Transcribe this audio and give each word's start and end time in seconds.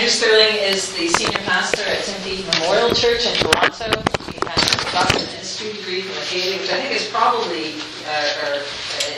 Andrew 0.00 0.16
Stirling 0.16 0.56
is 0.64 0.96
the 0.96 1.08
senior 1.08 1.44
pastor 1.44 1.82
at 1.84 2.00
Timothy 2.00 2.40
Memorial 2.56 2.88
Church 2.96 3.26
in 3.28 3.36
Toronto. 3.36 3.92
He 4.32 4.40
has 4.48 4.64
a 4.64 4.92
doctorate 4.96 5.20
in 5.20 5.28
ministry 5.36 5.76
degree 5.76 6.00
from 6.00 6.16
Acadia, 6.24 6.56
which 6.56 6.70
I 6.72 6.80
think 6.80 6.96
is 6.96 7.04
probably 7.12 7.76
uh, 8.08 8.48
our 8.48 8.56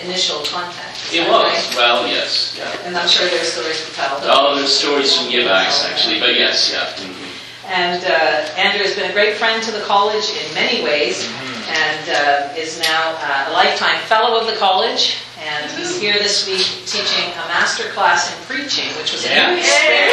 initial 0.02 0.42
contact. 0.42 0.98
It 1.14 1.22
was. 1.30 1.54
right? 1.54 1.76
Well, 1.78 2.08
yes. 2.08 2.58
Yeah. 2.58 2.66
And 2.82 2.96
I'm 2.98 3.06
sure 3.06 3.30
there 3.30 3.40
are 3.40 3.44
stories 3.44 3.78
to 3.86 3.94
tell. 3.94 4.18
Oh, 4.26 4.56
there's 4.58 4.74
stories 4.74 5.14
from 5.16 5.30
Givax, 5.30 5.86
actually, 5.86 6.18
but 6.18 6.34
yes, 6.34 6.74
yeah. 6.74 6.90
Mhm. 6.98 7.30
And 7.70 8.02
uh, 8.02 8.58
Andrew 8.58 8.82
has 8.82 8.96
been 8.96 9.08
a 9.08 9.14
great 9.14 9.36
friend 9.36 9.62
to 9.62 9.70
the 9.70 9.82
college 9.86 10.26
in 10.34 10.52
many 10.52 10.82
ways 10.82 11.30
and 11.70 12.10
uh, 12.10 12.58
is 12.58 12.80
now 12.82 13.14
uh, 13.22 13.50
a 13.50 13.52
lifetime 13.52 14.02
fellow 14.10 14.34
of 14.40 14.48
the 14.50 14.58
college. 14.58 15.22
And 15.42 15.70
he's 15.72 15.98
here 16.00 16.14
this 16.18 16.46
week 16.46 16.62
teaching 16.86 17.32
a 17.34 17.44
master 17.50 17.90
class 17.90 18.30
in 18.30 18.38
preaching, 18.46 18.86
which 18.96 19.10
was 19.12 19.24
a 19.26 19.28
Yeah. 19.28 19.50
new 19.50 19.58
experience. 19.58 20.12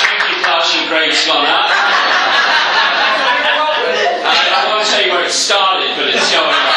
Thank 0.00 0.22
you, 0.32 0.36
Passion 0.44 0.88
Grade's 0.88 1.26
gone. 1.26 1.44
I, 1.44 1.52
I 4.28 4.64
won't 4.72 4.86
tell 4.88 5.02
you 5.04 5.12
where 5.12 5.24
it 5.24 5.30
started, 5.30 5.92
but 5.96 6.08
it's 6.08 6.30
going 6.32 6.48
up. 6.48 6.74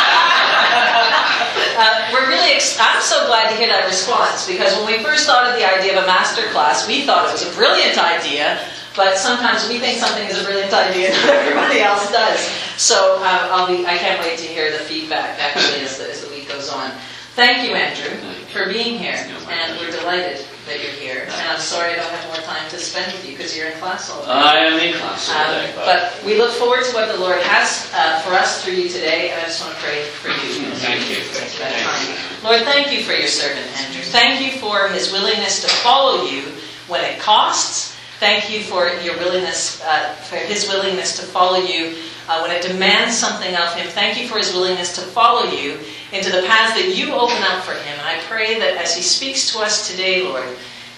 Uh, 1.82 2.10
we're 2.14 2.28
really, 2.28 2.52
ex- 2.52 2.78
I'm 2.80 3.02
so 3.02 3.26
glad 3.28 3.50
to 3.50 3.56
hear 3.56 3.68
that 3.70 3.86
response 3.88 4.46
because 4.46 4.76
when 4.78 4.86
we 4.86 5.00
first 5.04 5.26
thought 5.26 5.48
of 5.50 5.56
the 5.58 5.66
idea 5.66 5.98
of 5.98 6.04
a 6.04 6.08
master 6.08 6.44
class, 6.52 6.86
we 6.88 7.06
thought 7.08 7.26
it 7.28 7.32
was 7.32 7.48
a 7.48 7.52
brilliant 7.56 7.98
idea, 7.98 8.60
but 8.96 9.18
sometimes 9.18 9.68
we 9.70 9.80
think 9.80 9.98
something 10.00 10.28
is 10.28 10.38
a 10.40 10.44
brilliant 10.44 10.74
idea 10.74 11.10
and 11.16 11.30
everybody 11.42 11.80
else 11.82 12.12
does. 12.12 12.44
So 12.78 13.18
uh, 13.20 13.50
I'll 13.52 13.68
be, 13.68 13.86
I 13.86 13.98
can't 13.98 14.20
wait 14.22 14.38
to 14.40 14.48
hear 14.48 14.72
the 14.72 14.80
feedback 14.80 15.40
actually 15.40 15.82
as 15.86 15.98
the, 15.98 16.10
as 16.10 16.24
the 16.24 16.30
week 16.32 16.48
goes 16.50 16.70
on. 16.72 16.92
Thank 17.34 17.68
you, 17.68 17.76
Andrew, 17.76 18.12
for 18.52 18.66
being 18.68 19.00
here, 19.00 19.16
and 19.50 19.80
we're 19.80 19.92
delighted 19.92 20.46
that 20.68 20.84
you're 20.84 20.92
here. 21.00 21.24
And 21.32 21.48
I'm 21.48 21.60
sorry 21.60 21.94
I 21.94 21.96
don't 21.96 22.12
have 22.12 22.28
more 22.28 22.44
time 22.44 22.70
to 22.70 22.78
spend 22.78 23.10
with 23.14 23.24
you 23.26 23.38
because 23.38 23.56
you're 23.56 23.70
in 23.70 23.78
class 23.80 24.10
all 24.12 24.22
day. 24.26 24.32
I 24.32 24.58
am 24.68 24.78
in 24.80 24.94
class 25.00 25.30
all 25.32 25.40
Um, 25.40 25.64
day, 25.64 25.72
but 25.76 25.86
but 25.86 26.26
we 26.26 26.36
look 26.38 26.52
forward 26.52 26.84
to 26.84 26.94
what 26.94 27.08
the 27.08 27.18
Lord 27.18 27.40
has 27.42 27.90
uh, 27.96 28.20
for 28.20 28.34
us 28.34 28.64
through 28.64 28.74
you 28.74 28.90
today, 28.90 29.32
and 29.32 29.40
I 29.40 29.46
just 29.46 29.64
want 29.64 29.74
to 29.76 29.82
pray 29.82 30.04
for 30.04 30.28
you. 30.28 30.72
Thank 30.76 31.10
you. 31.10 31.24
Thank. 31.24 32.44
Lord, 32.44 32.62
thank 32.64 32.92
you 32.92 33.02
for 33.04 33.14
your 33.14 33.28
servant 33.32 33.66
Andrew. 33.80 34.02
Thank 34.04 34.42
you 34.44 34.60
for 34.60 34.90
his 34.90 35.12
willingness 35.12 35.62
to 35.62 35.70
follow 35.70 36.26
you 36.26 36.42
when 36.90 37.02
it 37.06 37.18
costs. 37.20 37.91
Thank 38.22 38.52
you 38.54 38.62
for 38.62 38.88
your 39.02 39.18
willingness, 39.18 39.82
uh, 39.82 40.14
for 40.14 40.36
his 40.36 40.68
willingness 40.68 41.18
to 41.18 41.24
follow 41.24 41.58
you 41.58 41.98
uh, 42.30 42.40
when 42.46 42.56
it 42.56 42.62
demands 42.62 43.18
something 43.18 43.56
of 43.56 43.74
him. 43.74 43.88
Thank 43.88 44.22
you 44.22 44.28
for 44.28 44.38
his 44.38 44.54
willingness 44.54 44.94
to 44.98 45.02
follow 45.02 45.50
you 45.50 45.80
into 46.14 46.30
the 46.30 46.44
paths 46.46 46.80
that 46.80 46.96
you 46.96 47.14
open 47.14 47.42
up 47.42 47.64
for 47.64 47.72
him. 47.72 47.98
And 47.98 48.02
I 48.02 48.20
pray 48.30 48.60
that 48.60 48.78
as 48.78 48.96
he 48.96 49.02
speaks 49.02 49.52
to 49.54 49.60
us 49.62 49.90
today, 49.90 50.22
Lord, 50.22 50.46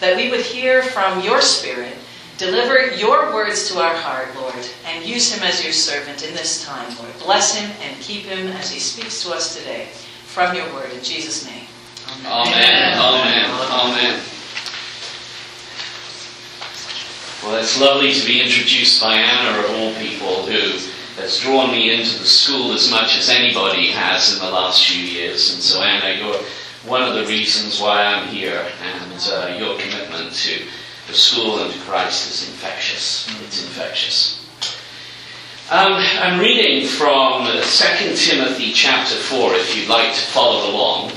that 0.02 0.18
we 0.18 0.32
would 0.32 0.42
hear 0.42 0.84
from 0.84 1.22
your 1.24 1.40
Spirit, 1.40 1.96
deliver 2.38 2.94
your 2.98 3.34
words 3.34 3.72
to 3.72 3.80
our 3.80 3.96
heart, 3.96 4.28
Lord, 4.36 4.68
and 4.88 5.06
use 5.06 5.32
him 5.32 5.44
as 5.44 5.64
your 5.64 5.72
servant 5.72 6.28
in 6.28 6.34
this 6.34 6.66
time, 6.66 6.94
Lord. 6.98 7.18
Bless 7.20 7.56
him 7.56 7.72
and 7.84 7.98
keep 8.02 8.24
him 8.24 8.48
as 8.48 8.70
he 8.70 8.82
speaks 8.82 9.24
to 9.24 9.32
us 9.32 9.56
today 9.58 9.88
from 10.28 10.58
your 10.58 10.66
word 10.74 10.92
in 10.92 11.02
Jesus' 11.02 11.46
name. 11.48 11.68
Amen, 12.28 13.00
amen, 13.00 13.48
amen. 13.72 14.20
Well, 17.44 17.56
it's 17.56 17.78
lovely 17.78 18.14
to 18.14 18.26
be 18.26 18.42
introduced 18.42 19.02
by 19.02 19.16
Anna, 19.16 19.60
of 19.60 19.72
all 19.72 19.94
people, 19.96 20.46
who 20.46 20.80
has 21.22 21.42
drawn 21.42 21.72
me 21.72 21.94
into 21.94 22.18
the 22.20 22.26
school 22.26 22.72
as 22.72 22.90
much 22.90 23.18
as 23.18 23.30
anybody 23.30 23.92
has 23.92 24.34
in 24.34 24.40
the 24.40 24.50
last 24.50 24.88
few 24.88 25.04
years. 25.04 25.54
And 25.54 25.62
so, 25.62 25.82
Anna, 25.82 26.18
you're 26.18 26.42
one 26.90 27.02
of 27.02 27.16
the 27.16 27.26
reasons 27.26 27.82
why 27.82 28.06
I'm 28.06 28.30
here, 28.30 28.66
and 28.82 29.28
uh, 29.30 29.58
your 29.60 29.78
commitment 29.78 30.34
to 30.34 30.64
the 31.08 31.14
school 31.14 31.62
and 31.62 31.74
to 31.74 31.80
Christ 31.82 32.32
is 32.32 32.48
infectious. 32.48 33.28
It's 33.44 33.62
infectious. 33.62 34.40
Um, 35.70 35.96
I'm 35.96 36.40
reading 36.40 36.88
from 36.88 37.46
2 37.46 38.16
Timothy 38.16 38.72
chapter 38.72 39.16
4, 39.16 39.56
if 39.56 39.76
you'd 39.76 39.90
like 39.90 40.14
to 40.14 40.22
follow 40.28 40.72
along. 40.72 41.12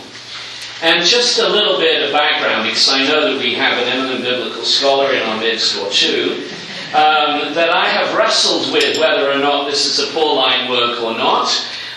And 0.82 1.06
just 1.06 1.38
a 1.38 1.48
little 1.48 1.78
bit 1.78 2.02
of 2.02 2.12
background, 2.12 2.64
because 2.68 2.90
I 2.90 3.06
know 3.06 3.32
that 3.32 3.42
we 3.42 3.54
have 3.54 3.78
an 3.78 3.88
eminent 3.88 4.22
biblical 4.22 4.62
scholar 4.62 5.10
in 5.12 5.22
our 5.22 5.40
midst 5.40 5.78
or 5.78 5.90
two, 5.90 6.48
um, 6.92 7.54
that 7.54 7.70
I 7.70 7.88
have 7.88 8.14
wrestled 8.14 8.72
with 8.72 8.98
whether 8.98 9.32
or 9.32 9.38
not 9.38 9.70
this 9.70 9.86
is 9.86 10.06
a 10.06 10.12
Pauline 10.12 10.70
work 10.70 11.02
or 11.02 11.16
not. 11.16 11.48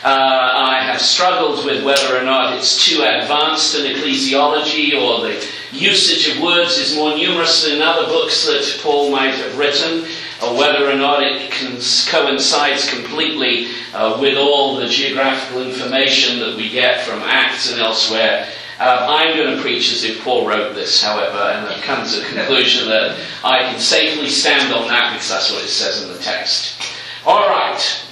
Uh, 0.01 0.07
I 0.07 0.79
have 0.81 1.01
struggled 1.01 1.65
with 1.65 1.83
whether 1.83 2.17
or 2.17 2.23
not 2.23 2.57
it's 2.57 2.85
too 2.85 3.01
advanced 3.03 3.75
in 3.75 3.83
ecclesiology 3.83 4.93
or 4.93 5.27
the 5.27 5.45
usage 5.73 6.33
of 6.33 6.41
words 6.41 6.77
is 6.77 6.95
more 6.95 7.17
numerous 7.17 7.65
than 7.65 7.81
other 7.81 8.07
books 8.07 8.45
that 8.45 8.79
Paul 8.81 9.11
might 9.11 9.35
have 9.35 9.57
written, 9.57 10.07
or 10.41 10.55
whether 10.55 10.89
or 10.89 10.95
not 10.95 11.21
it 11.21 11.51
coincides 11.51 12.89
completely 12.89 13.67
uh, 13.93 14.17
with 14.21 14.37
all 14.37 14.77
the 14.77 14.87
geographical 14.87 15.63
information 15.63 16.39
that 16.39 16.55
we 16.55 16.69
get 16.69 17.01
from 17.01 17.19
Acts 17.23 17.69
and 17.69 17.81
elsewhere. 17.81 18.47
Uh, 18.79 19.05
I'm 19.09 19.35
going 19.35 19.57
to 19.57 19.61
preach 19.61 19.91
as 19.91 20.05
if 20.05 20.23
Paul 20.23 20.47
wrote 20.47 20.73
this, 20.73 21.03
however, 21.03 21.37
and 21.37 21.67
I've 21.67 21.83
come 21.83 22.07
to 22.07 22.19
the 22.21 22.25
conclusion 22.25 22.87
that 22.87 23.19
I 23.43 23.63
can 23.63 23.77
safely 23.77 24.29
stand 24.29 24.73
on 24.73 24.87
that 24.87 25.11
because 25.11 25.27
that's 25.27 25.51
what 25.51 25.65
it 25.65 25.67
says 25.67 26.01
in 26.01 26.13
the 26.13 26.19
text. 26.19 26.81
All 27.25 27.49
right, 27.49 28.05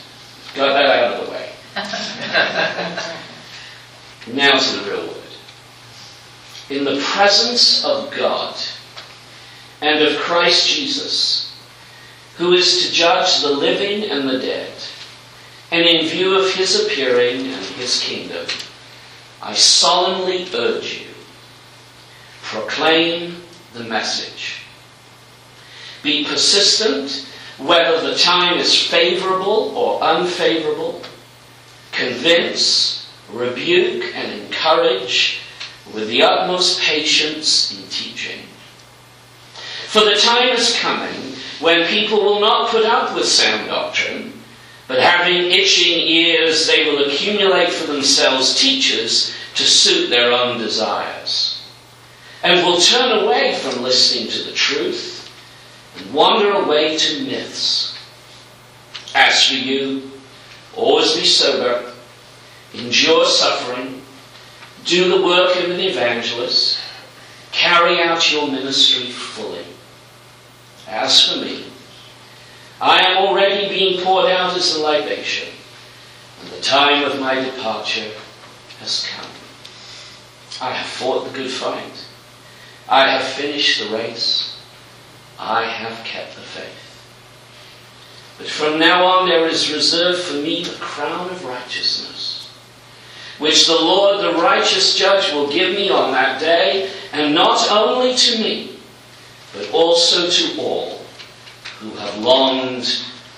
got 0.56 0.74
that 0.74 0.86
out 0.86 1.14
of 1.14 1.26
the 1.26 1.32
way. 1.32 1.52
now 4.34 4.60
to 4.60 4.80
the 4.80 4.92
real 4.92 5.08
word. 5.08 5.16
In 6.70 6.84
the 6.84 7.02
presence 7.02 7.86
of 7.86 8.12
God 8.12 8.60
and 9.82 10.04
of 10.04 10.18
Christ 10.18 10.68
Jesus, 10.68 11.56
who 12.36 12.52
is 12.52 12.86
to 12.86 12.94
judge 12.94 13.42
the 13.42 13.52
living 13.52 14.10
and 14.10 14.28
the 14.28 14.40
dead, 14.40 14.74
and 15.72 15.86
in 15.86 16.08
view 16.08 16.38
of 16.38 16.54
his 16.54 16.86
appearing 16.86 17.48
and 17.48 17.66
his 17.78 18.02
kingdom, 18.02 18.46
I 19.42 19.54
solemnly 19.54 20.48
urge 20.54 21.02
you, 21.02 21.08
proclaim 22.42 23.38
the 23.74 23.84
message. 23.84 24.62
Be 26.04 26.26
persistent, 26.26 27.28
whether 27.58 28.02
the 28.02 28.18
time 28.18 28.58
is 28.58 28.76
favorable 28.80 29.76
or 29.76 30.02
unfavorable. 30.02 31.02
Convince, 31.92 33.08
rebuke, 33.32 34.16
and 34.16 34.42
encourage 34.42 35.40
with 35.94 36.08
the 36.08 36.24
utmost 36.24 36.82
patience 36.82 37.72
in 37.72 37.88
teaching. 37.90 38.42
For 39.88 40.02
the 40.02 40.16
time 40.16 40.50
is 40.50 40.78
coming 40.80 41.36
when 41.60 41.88
people 41.88 42.24
will 42.24 42.40
not 42.40 42.70
put 42.70 42.86
up 42.86 43.16
with 43.16 43.26
sound 43.26 43.68
doctrine, 43.68 44.27
but 44.88 45.00
having 45.00 45.52
itching 45.52 46.00
ears, 46.00 46.68
they 46.68 46.86
will 46.86 47.06
accumulate 47.06 47.72
for 47.72 47.92
themselves 47.92 48.60
teachers 48.60 49.34
to 49.56 49.64
suit 49.64 50.10
their 50.10 50.32
own 50.32 50.58
desires, 50.60 51.62
and 52.44 52.66
will 52.66 52.80
turn 52.80 53.24
away 53.24 53.56
from 53.56 53.84
listening 53.84 54.30
to 54.30 54.44
the 54.44 54.54
truth 54.54 55.30
and 55.98 56.14
wander 56.14 56.52
away 56.52 56.96
to 56.98 57.26
myths. 57.26 57.98
As 59.16 59.48
for 59.48 59.56
you, 59.56 60.12
always 60.76 61.16
be 61.16 61.26
sober, 61.26 61.92
endure 62.74 63.26
suffering, 63.26 64.02
do 64.86 65.10
the 65.10 65.26
work 65.26 65.56
of 65.58 65.72
an 65.72 65.80
evangelist, 65.80 66.80
carry 67.52 68.02
out 68.02 68.32
your 68.32 68.48
ministry 68.48 69.08
fully. 69.08 69.66
As 70.88 71.28
for 71.28 71.40
me, 71.42 71.66
I 72.80 73.00
am 73.08 73.18
already 73.18 73.70
being 73.70 74.04
poured 74.04 74.30
out 74.30 74.56
as 74.56 74.76
a 74.76 74.84
libation, 74.84 75.50
and 76.42 76.50
the 76.52 76.62
time 76.62 77.04
of 77.04 77.20
my 77.20 77.36
departure 77.36 78.12
has 78.80 79.08
come. 79.08 79.30
I 80.62 80.72
have 80.74 80.88
fought 80.88 81.26
the 81.26 81.38
good 81.38 81.50
fight. 81.50 82.06
I 82.88 83.10
have 83.10 83.24
finished 83.24 83.82
the 83.84 83.96
race. 83.96 84.60
I 85.40 85.66
have 85.66 86.04
kept 86.06 86.36
the 86.36 86.42
faith. 86.42 86.84
But 88.38 88.48
from 88.48 88.80
now 88.80 89.06
on 89.06 89.28
there 89.28 89.48
is 89.48 89.74
reserved 89.74 90.22
for 90.22 90.36
me 90.36 90.64
the 90.64 90.76
crown 90.76 91.30
of 91.32 91.46
righteousness, 91.46 92.50
which 93.40 93.66
the 93.66 93.74
Lord, 93.74 94.20
the 94.20 94.40
righteous 94.40 94.96
judge, 94.96 95.34
will 95.34 95.52
give 95.52 95.76
me 95.76 95.90
on 95.90 96.12
that 96.12 96.40
day, 96.40 96.92
and 97.12 97.34
not 97.34 97.72
only 97.72 98.16
to 98.16 98.38
me, 98.38 98.78
but 99.54 99.72
also 99.72 100.30
to 100.30 100.62
all 100.62 100.97
who 101.80 101.92
have 101.92 102.18
longed 102.18 102.86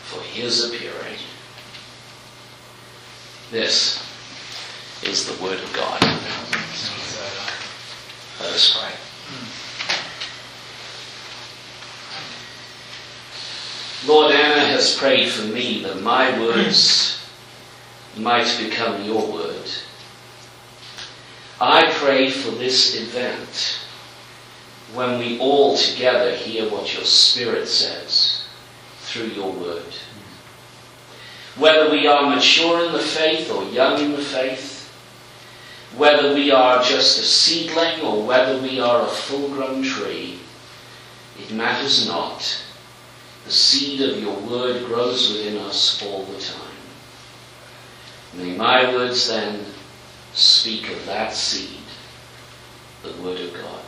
for 0.04 0.22
his 0.22 0.64
appearing. 0.64 1.18
This 3.52 4.02
is 5.04 5.26
the 5.26 5.44
word 5.44 5.60
of 5.60 5.74
God. 5.74 6.02
Let 8.40 8.54
us 8.54 8.78
pray. 8.80 8.94
Lord, 14.08 14.32
Anna 14.32 14.66
has 14.68 14.96
prayed 14.96 15.30
for 15.30 15.46
me 15.48 15.84
that 15.84 16.02
my 16.02 16.40
words 16.40 17.20
might 18.16 18.58
become 18.58 19.04
your 19.04 19.30
word. 19.30 19.70
I 21.60 21.92
pray 21.92 22.30
for 22.30 22.52
this 22.52 22.96
event 22.96 23.80
when 24.94 25.20
we 25.20 25.40
all 25.40 25.78
together 25.78 26.34
hear 26.36 26.70
what 26.70 26.94
your 26.94 27.04
Spirit 27.04 27.68
says 27.68 28.44
through 29.02 29.28
your 29.28 29.52
word. 29.52 29.94
Whether 31.58 31.92
we 31.92 32.08
are 32.08 32.30
mature 32.30 32.86
in 32.86 32.94
the 32.94 33.00
faith 33.00 33.52
or 33.52 33.64
young 33.66 34.00
in 34.02 34.12
the 34.12 34.18
faith, 34.18 34.92
whether 35.98 36.34
we 36.34 36.52
are 36.52 36.84
just 36.84 37.20
a 37.20 37.24
seedling 37.24 38.02
or 38.02 38.24
whether 38.24 38.62
we 38.62 38.80
are 38.80 39.02
a 39.04 39.10
full 39.10 39.50
grown 39.50 39.84
tree, 39.84 40.40
it 41.40 41.52
matters 41.52 42.08
not. 42.08 42.64
The 43.46 43.52
seed 43.52 44.02
of 44.02 44.22
your 44.22 44.38
word 44.42 44.86
grows 44.86 45.32
within 45.32 45.58
us 45.58 46.02
all 46.04 46.24
the 46.26 46.40
time. 46.40 46.70
May 48.36 48.56
my 48.56 48.94
words 48.94 49.28
then 49.28 49.66
speak 50.34 50.90
of 50.92 51.06
that 51.08 51.34
seed, 51.34 51.82
the 53.02 53.12
word 53.24 53.40
of 53.40 53.54
God. 53.54 53.79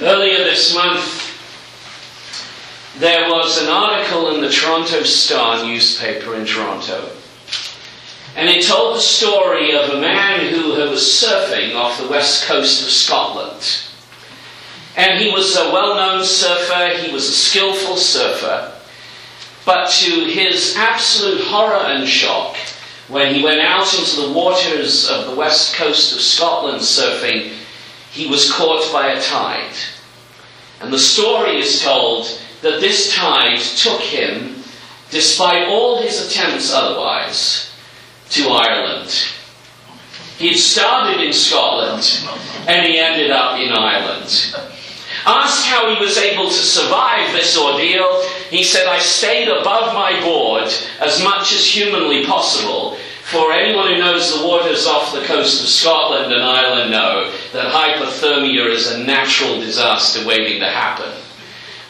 Earlier 0.00 0.38
this 0.44 0.74
month, 0.74 1.24
there 2.98 3.28
was 3.28 3.62
an 3.62 3.68
article 3.68 4.34
in 4.34 4.40
the 4.40 4.50
Toronto 4.50 5.02
Star 5.02 5.64
newspaper 5.64 6.34
in 6.34 6.46
Toronto. 6.46 7.10
And 8.36 8.48
it 8.48 8.64
told 8.64 8.96
the 8.96 9.00
story 9.00 9.74
of 9.74 9.90
a 9.90 10.00
man 10.00 10.54
who 10.54 10.70
was 10.70 11.00
surfing 11.00 11.74
off 11.74 12.00
the 12.00 12.08
west 12.08 12.44
coast 12.44 12.82
of 12.82 12.90
Scotland. 12.90 13.82
And 14.96 15.20
he 15.20 15.30
was 15.30 15.56
a 15.56 15.72
well 15.72 15.96
known 15.96 16.24
surfer, 16.24 17.00
he 17.02 17.12
was 17.12 17.28
a 17.28 17.32
skillful 17.32 17.96
surfer. 17.96 18.72
But 19.64 19.90
to 19.90 20.24
his 20.24 20.76
absolute 20.76 21.42
horror 21.42 21.84
and 21.86 22.08
shock, 22.08 22.56
when 23.08 23.34
he 23.34 23.42
went 23.42 23.60
out 23.60 23.92
into 23.98 24.20
the 24.20 24.32
waters 24.32 25.08
of 25.08 25.26
the 25.26 25.34
west 25.34 25.74
coast 25.74 26.14
of 26.14 26.20
Scotland 26.20 26.80
surfing, 26.80 27.52
he 28.10 28.28
was 28.28 28.52
caught 28.52 28.92
by 28.92 29.12
a 29.12 29.22
tide. 29.22 29.74
And 30.80 30.92
the 30.92 30.98
story 30.98 31.58
is 31.58 31.80
told 31.82 32.26
that 32.62 32.80
this 32.80 33.14
tide 33.14 33.58
took 33.58 34.00
him, 34.00 34.62
despite 35.10 35.68
all 35.68 36.02
his 36.02 36.26
attempts 36.26 36.72
otherwise, 36.72 37.72
to 38.30 38.48
Ireland. 38.48 39.10
He'd 40.38 40.58
started 40.58 41.20
in 41.20 41.32
Scotland 41.32 42.04
and 42.68 42.86
he 42.86 42.98
ended 42.98 43.30
up 43.30 43.58
in 43.58 43.72
Ireland. 43.72 44.54
Asked 45.28 45.66
how 45.66 45.94
he 45.94 46.02
was 46.02 46.16
able 46.16 46.46
to 46.46 46.54
survive 46.54 47.34
this 47.34 47.58
ordeal, 47.58 48.22
he 48.48 48.64
said, 48.64 48.86
I 48.86 48.98
stayed 48.98 49.48
above 49.48 49.92
my 49.92 50.18
board 50.22 50.72
as 51.00 51.22
much 51.22 51.52
as 51.52 51.66
humanly 51.66 52.24
possible. 52.24 52.96
For 53.24 53.52
anyone 53.52 53.88
who 53.88 53.98
knows 53.98 54.34
the 54.34 54.46
waters 54.46 54.86
off 54.86 55.12
the 55.12 55.26
coast 55.26 55.62
of 55.62 55.68
Scotland 55.68 56.32
and 56.32 56.42
Ireland 56.42 56.90
know 56.90 57.30
that 57.52 57.70
hypothermia 57.70 58.70
is 58.70 58.90
a 58.90 59.04
natural 59.04 59.60
disaster 59.60 60.26
waiting 60.26 60.60
to 60.60 60.70
happen. 60.70 61.12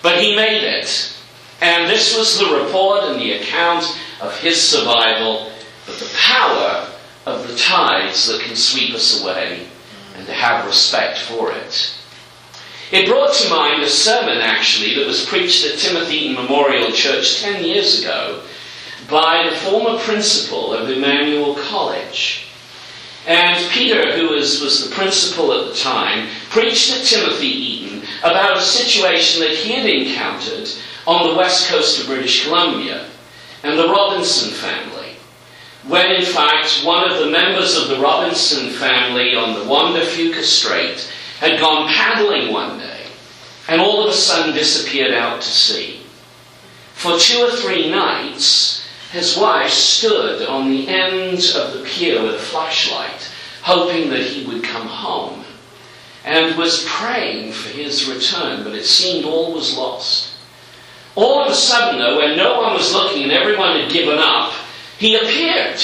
But 0.03 0.21
he 0.21 0.35
made 0.35 0.65
it. 0.65 1.17
And 1.61 1.89
this 1.89 2.19
was 2.19 2.41
the 2.41 2.57
report 2.65 3.05
and 3.05 3.21
the 3.21 3.35
account 3.35 3.85
of 4.21 4.37
his 4.41 4.61
survival, 4.61 5.53
but 5.87 5.97
the 6.01 6.11
power 6.17 6.89
of 7.25 7.47
the 7.47 7.57
tides 7.57 8.27
that 8.27 8.41
can 8.41 8.57
sweep 8.57 8.97
us 8.97 9.23
away 9.23 9.69
and 10.17 10.27
to 10.27 10.33
have 10.33 10.67
respect 10.67 11.21
for 11.21 11.53
it. 11.53 11.98
It 12.91 13.07
brought 13.07 13.35
to 13.35 13.51
mind 13.51 13.83
a 13.83 13.89
sermon, 13.89 14.39
actually, 14.39 14.95
that 14.95 15.07
was 15.07 15.27
preached 15.27 15.67
at 15.67 15.79
Timothy 15.79 16.33
Memorial 16.33 16.91
Church 16.91 17.43
10 17.43 17.63
years 17.63 18.01
ago 18.01 18.43
by 19.11 19.47
the 19.49 19.57
former 19.57 19.99
principal 19.99 20.73
of 20.73 20.89
Emmanuel 20.89 21.55
College. 21.55 22.47
And 23.27 23.71
Peter, 23.73 24.17
who 24.17 24.31
was, 24.31 24.63
was 24.63 24.89
the 24.89 24.95
principal 24.95 25.53
at 25.53 25.69
the 25.69 25.75
time, 25.75 26.29
preached 26.49 26.91
at 26.97 27.05
Timothy 27.05 27.49
Eaton 27.49 28.09
about 28.21 28.57
a 28.57 28.63
situation 28.63 29.43
that 29.43 29.55
he 29.55 29.73
had 29.73 29.85
encountered 29.85 30.71
on 31.07 31.29
the 31.29 31.37
west 31.37 31.69
coast 31.69 32.01
of 32.01 32.07
British 32.07 32.45
Columbia 32.45 33.07
and 33.65 33.79
the 33.79 33.89
Robinson 33.89 34.51
family. 34.51 35.17
When, 35.87 36.11
in 36.11 36.25
fact, 36.25 36.85
one 36.87 37.11
of 37.11 37.19
the 37.19 37.31
members 37.31 37.77
of 37.77 37.89
the 37.89 38.01
Robinson 38.01 38.71
family 38.71 39.35
on 39.35 39.55
the 39.59 39.67
Juan 39.67 39.93
de 39.93 40.01
Fuca 40.01 40.43
Strait 40.43 41.13
had 41.39 41.61
gone 41.61 41.89
paddling 41.89 42.53
one 42.53 42.79
day 42.79 42.99
and 43.69 43.81
all 43.81 44.03
of 44.03 44.11
a 44.11 44.17
sudden 44.17 44.55
disappeared 44.55 45.13
out 45.13 45.43
to 45.43 45.49
sea. 45.49 46.01
For 46.95 47.19
two 47.19 47.39
or 47.43 47.51
three 47.51 47.91
nights, 47.91 48.89
his 49.13 49.37
wife 49.37 49.71
stood 49.71 50.47
on 50.49 50.71
the 50.71 50.89
end 50.89 51.39
of 51.55 51.75
the 51.75 51.85
pier 51.87 52.23
with 52.23 52.35
a 52.35 52.39
flashlight, 52.39 53.31
hoping 53.63 54.11
that 54.11 54.23
he 54.23 54.47
would 54.47 54.65
come 54.65 54.87
home, 54.87 55.45
and 56.25 56.57
was 56.57 56.85
praying 56.89 57.53
for 57.53 57.69
his 57.69 58.09
return, 58.09 58.65
but 58.65 58.75
it 58.75 58.85
seemed 58.85 59.25
all 59.25 59.53
was 59.55 59.77
lost. 59.77 60.33
All 61.15 61.45
of 61.45 61.51
a 61.51 61.55
sudden, 61.55 61.99
though, 61.99 62.19
when 62.19 62.37
no 62.37 62.61
one 62.61 62.75
was 62.75 62.93
looking 62.93 63.25
and 63.25 63.33
everyone 63.33 63.79
had 63.79 63.93
given 63.93 64.19
up, 64.19 64.53
he 64.99 65.17
appeared, 65.17 65.81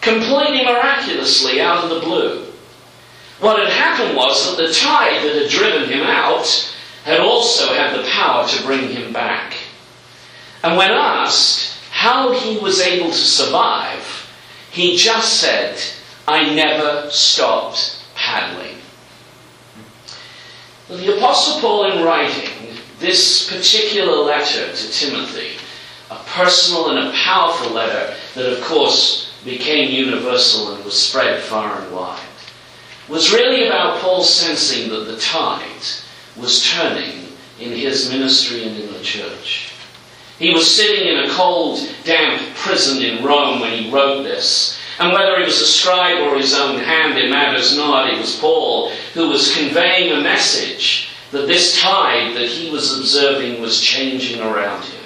completely 0.00 0.64
miraculously 0.64 1.60
out 1.60 1.84
of 1.84 1.90
the 1.90 2.00
blue. 2.00 2.41
What 3.42 3.58
had 3.58 3.70
happened 3.70 4.16
was 4.16 4.56
that 4.56 4.64
the 4.64 4.72
tide 4.72 5.24
that 5.24 5.34
had 5.34 5.50
driven 5.50 5.90
him 5.90 6.04
out 6.04 6.46
had 7.02 7.18
also 7.18 7.74
had 7.74 7.98
the 7.98 8.08
power 8.08 8.46
to 8.46 8.62
bring 8.62 8.88
him 8.88 9.12
back. 9.12 9.54
And 10.62 10.76
when 10.76 10.92
asked 10.92 11.76
how 11.90 12.30
he 12.30 12.56
was 12.58 12.80
able 12.80 13.10
to 13.10 13.16
survive, 13.16 14.30
he 14.70 14.96
just 14.96 15.40
said, 15.40 15.76
I 16.28 16.54
never 16.54 17.10
stopped 17.10 18.04
paddling. 18.14 18.76
The 20.88 21.16
Apostle 21.16 21.60
Paul, 21.60 21.90
in 21.90 22.04
writing 22.04 22.76
this 23.00 23.50
particular 23.50 24.18
letter 24.18 24.72
to 24.72 24.92
Timothy, 24.92 25.56
a 26.12 26.16
personal 26.26 26.90
and 26.90 27.08
a 27.08 27.12
powerful 27.12 27.72
letter 27.72 28.14
that, 28.36 28.52
of 28.52 28.62
course, 28.62 29.32
became 29.44 29.90
universal 29.90 30.76
and 30.76 30.84
was 30.84 30.96
spread 30.96 31.42
far 31.42 31.82
and 31.82 31.92
wide, 31.92 32.20
was 33.08 33.32
really 33.32 33.66
about 33.66 34.00
Paul 34.00 34.22
sensing 34.22 34.90
that 34.90 35.06
the 35.06 35.18
tide 35.18 35.82
was 36.36 36.64
turning 36.70 37.26
in 37.60 37.72
his 37.72 38.10
ministry 38.10 38.64
and 38.64 38.76
in 38.78 38.92
the 38.92 39.02
church. 39.02 39.72
He 40.38 40.52
was 40.52 40.74
sitting 40.74 41.06
in 41.06 41.24
a 41.24 41.30
cold, 41.30 41.78
damp 42.04 42.54
prison 42.56 43.02
in 43.02 43.24
Rome 43.24 43.60
when 43.60 43.80
he 43.80 43.90
wrote 43.90 44.22
this. 44.22 44.78
And 44.98 45.12
whether 45.12 45.36
it 45.36 45.44
was 45.44 45.60
a 45.60 45.66
scribe 45.66 46.18
or 46.18 46.36
his 46.36 46.54
own 46.54 46.78
hand, 46.78 47.18
it 47.18 47.30
matters 47.30 47.76
not. 47.76 48.12
It 48.12 48.18
was 48.18 48.38
Paul 48.38 48.90
who 49.14 49.28
was 49.28 49.56
conveying 49.56 50.12
a 50.12 50.20
message 50.20 51.08
that 51.30 51.46
this 51.46 51.80
tide 51.80 52.36
that 52.36 52.48
he 52.48 52.70
was 52.70 52.98
observing 52.98 53.60
was 53.60 53.80
changing 53.80 54.40
around 54.40 54.84
him. 54.84 55.04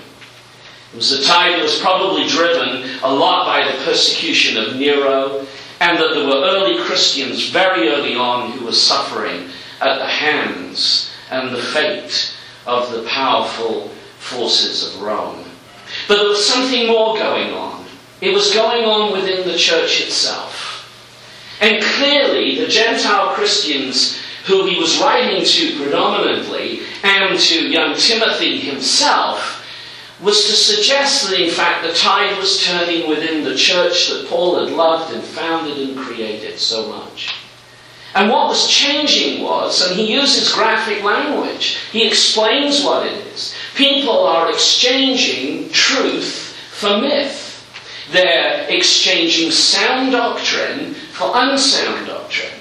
It 0.93 0.97
was 0.97 1.13
a 1.13 1.25
tide 1.25 1.55
that 1.55 1.63
was 1.63 1.79
probably 1.79 2.27
driven 2.27 2.99
a 3.03 3.13
lot 3.13 3.47
by 3.47 3.71
the 3.71 3.85
persecution 3.85 4.57
of 4.57 4.77
Nero 4.77 5.47
and 5.81 5.99
that 5.99 6.15
there 6.15 6.27
were 6.27 6.45
early 6.45 6.83
Christians 6.85 7.51
very 7.51 7.89
early 7.89 8.15
on 8.15 8.53
who 8.53 8.65
were 8.65 8.73
suffering 8.73 9.49
at 9.81 9.99
the 9.99 10.07
hands 10.07 11.11
and 11.31 11.55
the 11.55 11.63
fate 11.63 12.35
of 12.67 12.91
the 12.93 13.03
powerful 13.05 13.89
forces 14.19 14.95
of 14.95 15.03
Rome. 15.03 15.45
But 16.09 16.17
there 16.17 16.29
was 16.29 16.47
something 16.47 16.87
more 16.87 17.17
going 17.17 17.53
on. 17.53 17.85
It 18.21 18.33
was 18.33 18.55
going 18.55 18.85
on 18.85 19.13
within 19.13 19.47
the 19.47 19.59
church 19.59 20.01
itself. 20.01 20.73
And 21.61 21.83
clearly, 21.83 22.59
the 22.59 22.67
Gentile 22.67 23.35
Christians 23.35 24.19
who 24.47 24.65
he 24.65 24.79
was 24.79 25.01
writing 25.01 25.45
to 25.45 25.77
predominantly, 25.77 26.83
and 27.03 27.39
to 27.39 27.69
young 27.69 27.97
Timothy 27.97 28.61
himself, 28.61 29.56
was 30.23 30.47
to 30.47 30.53
suggest 30.53 31.29
that 31.29 31.39
in 31.39 31.51
fact 31.51 31.85
the 31.85 31.93
tide 31.93 32.39
was 32.39 32.65
turning 32.65 33.09
within 33.09 33.45
the 33.45 33.55
church 33.55 34.09
that 34.09 34.27
Paul 34.29 34.65
had 34.65 34.75
loved 34.75 35.13
and 35.13 35.23
founded 35.23 35.77
and 35.77 35.97
created 35.97 36.59
so 36.59 36.89
much. 36.89 37.35
And 38.15 38.31
what 38.31 38.49
was 38.49 38.67
changing 38.67 39.43
was, 39.43 39.87
and 39.87 39.95
he 39.95 40.11
uses 40.11 40.55
graphic 40.55 41.05
language, 41.05 41.77
he 41.93 42.07
explains 42.07 42.83
what 42.83 43.07
it 43.07 43.27
is. 43.27 43.55
People 43.75 44.27
are 44.27 44.51
exchanging 44.51 45.69
truth 45.69 46.57
for 46.71 46.99
myth. 46.99 47.43
They're 48.13 48.67
exchanging 48.71 49.51
sound 49.51 50.13
doctrine 50.13 50.95
for 50.95 51.31
unsound 51.35 52.07
doctrine. 52.07 52.56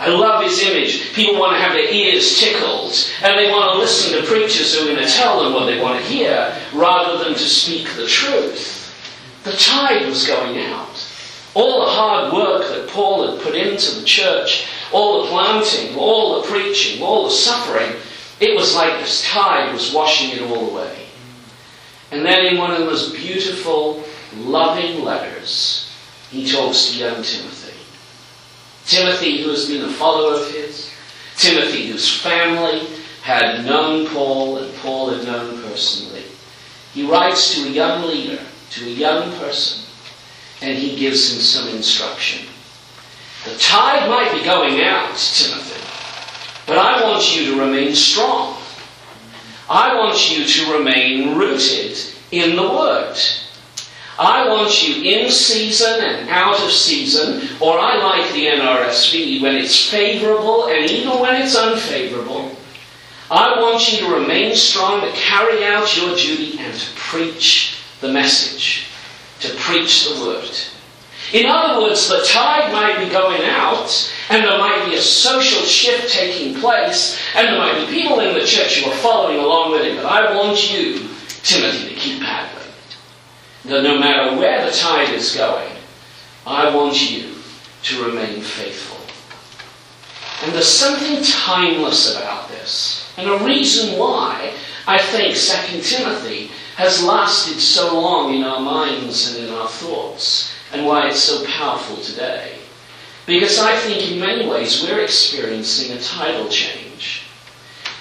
I 0.00 0.08
love 0.08 0.42
his 0.42 0.62
image. 0.62 1.12
People 1.12 1.38
want 1.38 1.56
to 1.56 1.62
have 1.62 1.74
their 1.74 1.92
ears 1.92 2.40
tickled, 2.40 2.96
and 3.22 3.38
they 3.38 3.50
want 3.50 3.74
to 3.74 3.78
listen 3.78 4.18
to 4.18 4.26
preachers 4.26 4.74
who 4.74 4.82
are 4.84 4.94
going 4.94 5.06
to 5.06 5.12
tell 5.12 5.44
them 5.44 5.52
what 5.52 5.66
they 5.66 5.78
want 5.78 5.98
to 5.98 6.10
hear, 6.10 6.56
rather 6.72 7.22
than 7.22 7.34
to 7.34 7.38
speak 7.38 7.86
the 7.96 8.06
truth. 8.06 8.94
The 9.44 9.52
tide 9.52 10.06
was 10.06 10.26
going 10.26 10.58
out. 10.58 11.06
All 11.52 11.84
the 11.84 11.90
hard 11.90 12.32
work 12.32 12.68
that 12.68 12.88
Paul 12.88 13.30
had 13.30 13.42
put 13.42 13.54
into 13.54 14.00
the 14.00 14.06
church, 14.06 14.66
all 14.90 15.22
the 15.22 15.28
planting, 15.28 15.94
all 15.98 16.40
the 16.40 16.48
preaching, 16.48 17.02
all 17.02 17.24
the 17.24 17.30
suffering, 17.30 17.92
it 18.40 18.56
was 18.56 18.74
like 18.74 19.00
this 19.00 19.22
tide 19.26 19.70
was 19.74 19.92
washing 19.92 20.30
it 20.30 20.40
all 20.40 20.70
away. 20.70 20.96
And 22.10 22.24
then 22.24 22.46
in 22.46 22.56
one 22.56 22.70
of 22.70 22.78
the 22.78 22.86
most 22.86 23.14
beautiful, 23.14 24.02
loving 24.34 25.04
letters, 25.04 25.92
he 26.30 26.50
talks 26.50 26.90
to 26.90 26.98
young 26.98 27.22
Timothy. 27.22 27.69
Timothy, 28.90 29.40
who 29.42 29.50
has 29.50 29.68
been 29.68 29.82
a 29.82 29.92
follower 29.92 30.34
of 30.34 30.50
his, 30.52 30.90
Timothy, 31.36 31.86
whose 31.86 32.20
family 32.20 32.88
had 33.22 33.64
known 33.64 34.08
Paul 34.08 34.58
and 34.58 34.74
Paul 34.78 35.10
had 35.10 35.24
known 35.24 35.62
personally. 35.62 36.24
He 36.92 37.06
writes 37.06 37.54
to 37.54 37.68
a 37.68 37.70
young 37.70 38.08
leader, 38.08 38.42
to 38.70 38.84
a 38.84 38.90
young 38.90 39.30
person, 39.38 39.84
and 40.60 40.76
he 40.76 40.96
gives 40.96 41.32
him 41.32 41.40
some 41.40 41.68
instruction. 41.68 42.48
The 43.44 43.56
tide 43.58 44.10
might 44.10 44.32
be 44.32 44.44
going 44.44 44.82
out, 44.82 45.16
Timothy, 45.16 45.80
but 46.66 46.76
I 46.76 47.04
want 47.04 47.36
you 47.36 47.54
to 47.54 47.60
remain 47.60 47.94
strong. 47.94 48.56
I 49.68 49.94
want 49.94 50.36
you 50.36 50.44
to 50.44 50.72
remain 50.76 51.36
rooted 51.36 51.96
in 52.32 52.56
the 52.56 52.68
Word. 52.68 53.16
I 54.20 54.46
want 54.50 54.86
you 54.86 55.02
in 55.02 55.30
season 55.30 56.04
and 56.04 56.28
out 56.28 56.60
of 56.60 56.70
season, 56.70 57.48
or 57.58 57.78
I 57.78 57.96
like 57.96 58.30
the 58.34 58.48
NRSV, 58.48 59.40
when 59.40 59.56
it's 59.56 59.88
favorable 59.88 60.66
and 60.66 60.90
even 60.90 61.18
when 61.20 61.40
it's 61.40 61.56
unfavorable. 61.56 62.54
I 63.30 63.58
want 63.58 63.90
you 63.90 64.00
to 64.00 64.14
remain 64.14 64.54
strong, 64.54 65.00
to 65.00 65.10
carry 65.12 65.64
out 65.64 65.96
your 65.96 66.14
duty, 66.16 66.58
and 66.58 66.74
to 66.74 66.86
preach 66.96 67.78
the 68.02 68.12
message, 68.12 68.88
to 69.40 69.54
preach 69.54 70.06
the 70.06 70.20
Word. 70.20 70.50
In 71.32 71.46
other 71.46 71.80
words, 71.80 72.06
the 72.06 72.22
tide 72.26 72.72
might 72.74 73.02
be 73.02 73.10
going 73.10 73.42
out, 73.44 74.12
and 74.28 74.44
there 74.44 74.58
might 74.58 74.84
be 74.84 74.96
a 74.96 75.00
social 75.00 75.62
shift 75.62 76.12
taking 76.12 76.60
place, 76.60 77.18
and 77.34 77.46
there 77.46 77.58
might 77.58 77.86
be 77.86 78.02
people 78.02 78.20
in 78.20 78.34
the 78.34 78.44
church 78.44 78.82
who 78.82 78.90
are 78.90 78.96
following 78.96 79.38
along 79.38 79.72
with 79.72 79.82
it, 79.82 79.96
but 79.96 80.04
I 80.04 80.36
want 80.36 80.70
you, 80.70 81.08
Timothy, 81.42 81.88
to 81.88 81.94
keep 81.94 82.20
paddling. 82.20 82.59
That 83.64 83.82
no 83.82 83.98
matter 83.98 84.36
where 84.36 84.64
the 84.64 84.72
tide 84.72 85.12
is 85.14 85.34
going, 85.34 85.72
I 86.46 86.74
want 86.74 87.10
you 87.10 87.34
to 87.82 88.04
remain 88.04 88.40
faithful. 88.40 88.98
And 90.42 90.54
there's 90.54 90.66
something 90.66 91.22
timeless 91.22 92.16
about 92.16 92.48
this, 92.48 93.12
and 93.18 93.28
a 93.28 93.44
reason 93.44 93.98
why 93.98 94.54
I 94.86 94.98
think 94.98 95.36
2 95.36 95.82
Timothy 95.82 96.50
has 96.76 97.02
lasted 97.02 97.60
so 97.60 98.00
long 98.00 98.34
in 98.34 98.42
our 98.42 98.60
minds 98.60 99.36
and 99.36 99.44
in 99.46 99.54
our 99.54 99.68
thoughts 99.68 100.54
and 100.72 100.86
why 100.86 101.08
it's 101.08 101.20
so 101.20 101.44
powerful 101.46 101.96
today. 101.98 102.56
Because 103.26 103.58
I 103.58 103.76
think 103.76 104.10
in 104.10 104.18
many 104.18 104.48
ways 104.48 104.82
we're 104.82 105.00
experiencing 105.00 105.96
a 105.96 106.00
tidal 106.00 106.48
change. 106.48 107.24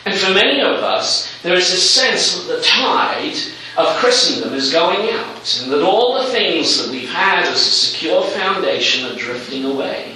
And 0.06 0.16
for 0.16 0.34
many 0.34 0.62
of 0.62 0.82
us, 0.82 1.30
there 1.44 1.56
is 1.56 1.72
a 1.72 1.78
sense 1.78 2.36
that 2.36 2.56
the 2.56 2.62
tide 2.64 3.36
of 3.80 3.96
Christendom 3.96 4.54
is 4.54 4.74
going 4.74 5.10
out, 5.12 5.62
and 5.62 5.72
that 5.72 5.82
all 5.82 6.22
the 6.22 6.30
things 6.32 6.78
that 6.78 6.92
we've 6.92 7.10
had 7.10 7.46
as 7.46 7.50
a 7.50 7.56
secure 7.56 8.24
foundation 8.24 9.06
are 9.06 9.16
drifting 9.16 9.64
away. 9.64 10.14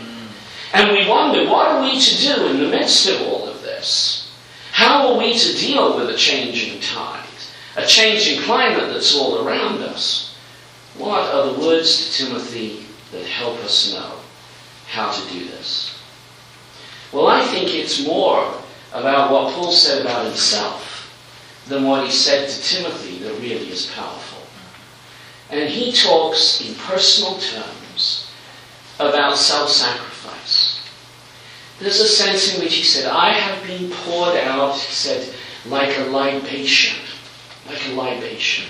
And 0.74 0.92
we 0.92 1.08
wonder, 1.08 1.50
what 1.50 1.68
are 1.68 1.82
we 1.82 1.98
to 1.98 2.22
do 2.22 2.48
in 2.48 2.60
the 2.60 2.68
midst 2.68 3.08
of 3.08 3.22
all 3.22 3.48
of 3.48 3.62
this? 3.62 4.30
How 4.74 5.08
are 5.08 5.18
we 5.18 5.38
to 5.38 5.58
deal 5.58 5.96
with 5.96 6.10
a 6.10 6.18
changing 6.18 6.82
tide, 6.82 7.24
a 7.78 7.86
changing 7.86 8.42
climate 8.42 8.92
that's 8.92 9.16
all 9.16 9.48
around 9.48 9.82
us? 9.82 10.36
What 10.98 11.34
are 11.34 11.54
the 11.54 11.60
words 11.66 12.18
to 12.18 12.26
Timothy 12.26 12.86
that 13.12 13.26
help 13.26 13.60
us 13.60 13.94
know 13.94 14.20
how 14.88 15.12
to 15.12 15.30
do 15.30 15.46
this? 15.46 15.98
Well, 17.14 17.28
I 17.28 17.46
think 17.46 17.74
it's 17.74 18.06
more 18.06 18.54
about 18.92 19.32
what 19.32 19.54
Paul 19.54 19.72
said 19.72 20.02
about 20.02 20.26
himself 20.26 20.93
than 21.68 21.86
what 21.86 22.06
he 22.06 22.12
said 22.12 22.50
to 22.50 22.62
Timothy 22.62 23.20
that 23.20 23.34
really 23.40 23.70
is 23.70 23.92
powerful. 23.92 24.42
And 25.50 25.70
he 25.70 25.92
talks 25.92 26.62
in 26.68 26.76
personal 26.76 27.38
terms 27.40 28.32
about 29.00 29.38
self 29.38 29.70
sacrifice. 29.70 30.82
There's 31.80 32.00
a 32.00 32.08
sense 32.08 32.56
in 32.56 32.64
which 32.64 32.76
he 32.76 32.84
said, 32.84 33.10
I 33.10 33.34
have 33.34 33.66
been 33.68 33.92
poured 33.92 34.38
out, 34.38 34.76
he 34.76 34.94
said, 34.94 35.34
like 35.66 35.98
a 35.98 36.04
libation. 36.06 37.00
Like 37.68 37.88
a 37.88 37.94
libation. 37.94 38.66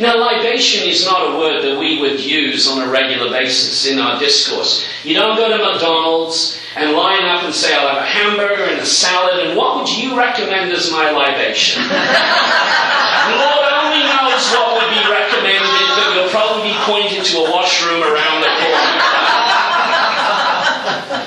Now, 0.00 0.18
libation 0.18 0.88
is 0.88 1.04
not 1.04 1.34
a 1.34 1.38
word 1.38 1.62
that 1.62 1.78
we 1.78 2.00
would 2.00 2.20
use 2.20 2.68
on 2.68 2.86
a 2.86 2.90
regular 2.90 3.30
basis 3.30 3.86
in 3.86 3.98
our 3.98 4.18
discourse. 4.18 4.86
You 5.04 5.14
don't 5.14 5.36
go 5.36 5.48
to 5.48 5.64
McDonald's 5.64 6.60
and 6.80 6.92
line 6.96 7.24
up 7.24 7.44
and 7.44 7.54
say, 7.54 7.74
I'll 7.74 7.88
have 7.88 8.02
a 8.02 8.06
hamburger 8.06 8.64
and 8.64 8.80
a 8.80 8.86
salad, 8.86 9.46
and 9.46 9.56
what 9.56 9.76
would 9.76 9.88
you 9.88 10.16
recommend 10.16 10.72
as 10.72 10.90
my 10.90 11.10
libation? 11.10 11.82
Lord 11.88 13.64
only 13.82 14.02
knows 14.06 14.42
what 14.54 14.78
would 14.78 14.90
be 14.94 15.02
recommended, 15.04 15.86
but 15.94 16.14
you'll 16.14 16.30
probably 16.30 16.70
be 16.70 16.76
pointed 16.86 17.24
to 17.24 17.44
a 17.44 17.50
washroom 17.50 18.02
around 18.02 18.40
the 18.40 18.52
corner. 18.52 18.96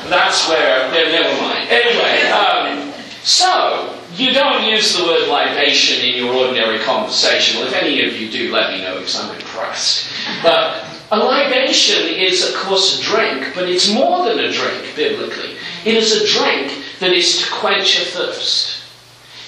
That's 0.09 0.47
where, 0.49 0.91
never 0.91 1.41
mind. 1.41 1.69
Anyway, 1.69 2.27
um, 2.31 2.91
so, 3.23 3.97
you 4.15 4.33
don't 4.33 4.63
use 4.65 4.97
the 4.97 5.03
word 5.03 5.27
libation 5.29 6.03
in 6.05 6.17
your 6.17 6.33
ordinary 6.33 6.79
conversation. 6.79 7.59
Well, 7.59 7.67
if 7.67 7.73
any 7.73 8.05
of 8.05 8.19
you 8.19 8.29
do, 8.29 8.51
let 8.51 8.71
me 8.71 8.81
know 8.81 8.95
because 8.95 9.15
I'm 9.15 9.33
impressed. 9.35 10.11
But 10.43 10.90
a 11.11 11.17
libation 11.17 12.07
is, 12.07 12.47
of 12.47 12.55
course, 12.55 12.99
a 12.99 13.03
drink, 13.03 13.53
but 13.53 13.69
it's 13.69 13.93
more 13.93 14.25
than 14.25 14.39
a 14.39 14.51
drink, 14.51 14.95
biblically. 14.95 15.57
It 15.83 15.95
is 15.95 16.13
a 16.13 16.27
drink 16.27 16.71
that 16.99 17.11
is 17.11 17.41
to 17.41 17.51
quench 17.51 17.99
a 18.01 18.05
thirst. 18.05 18.81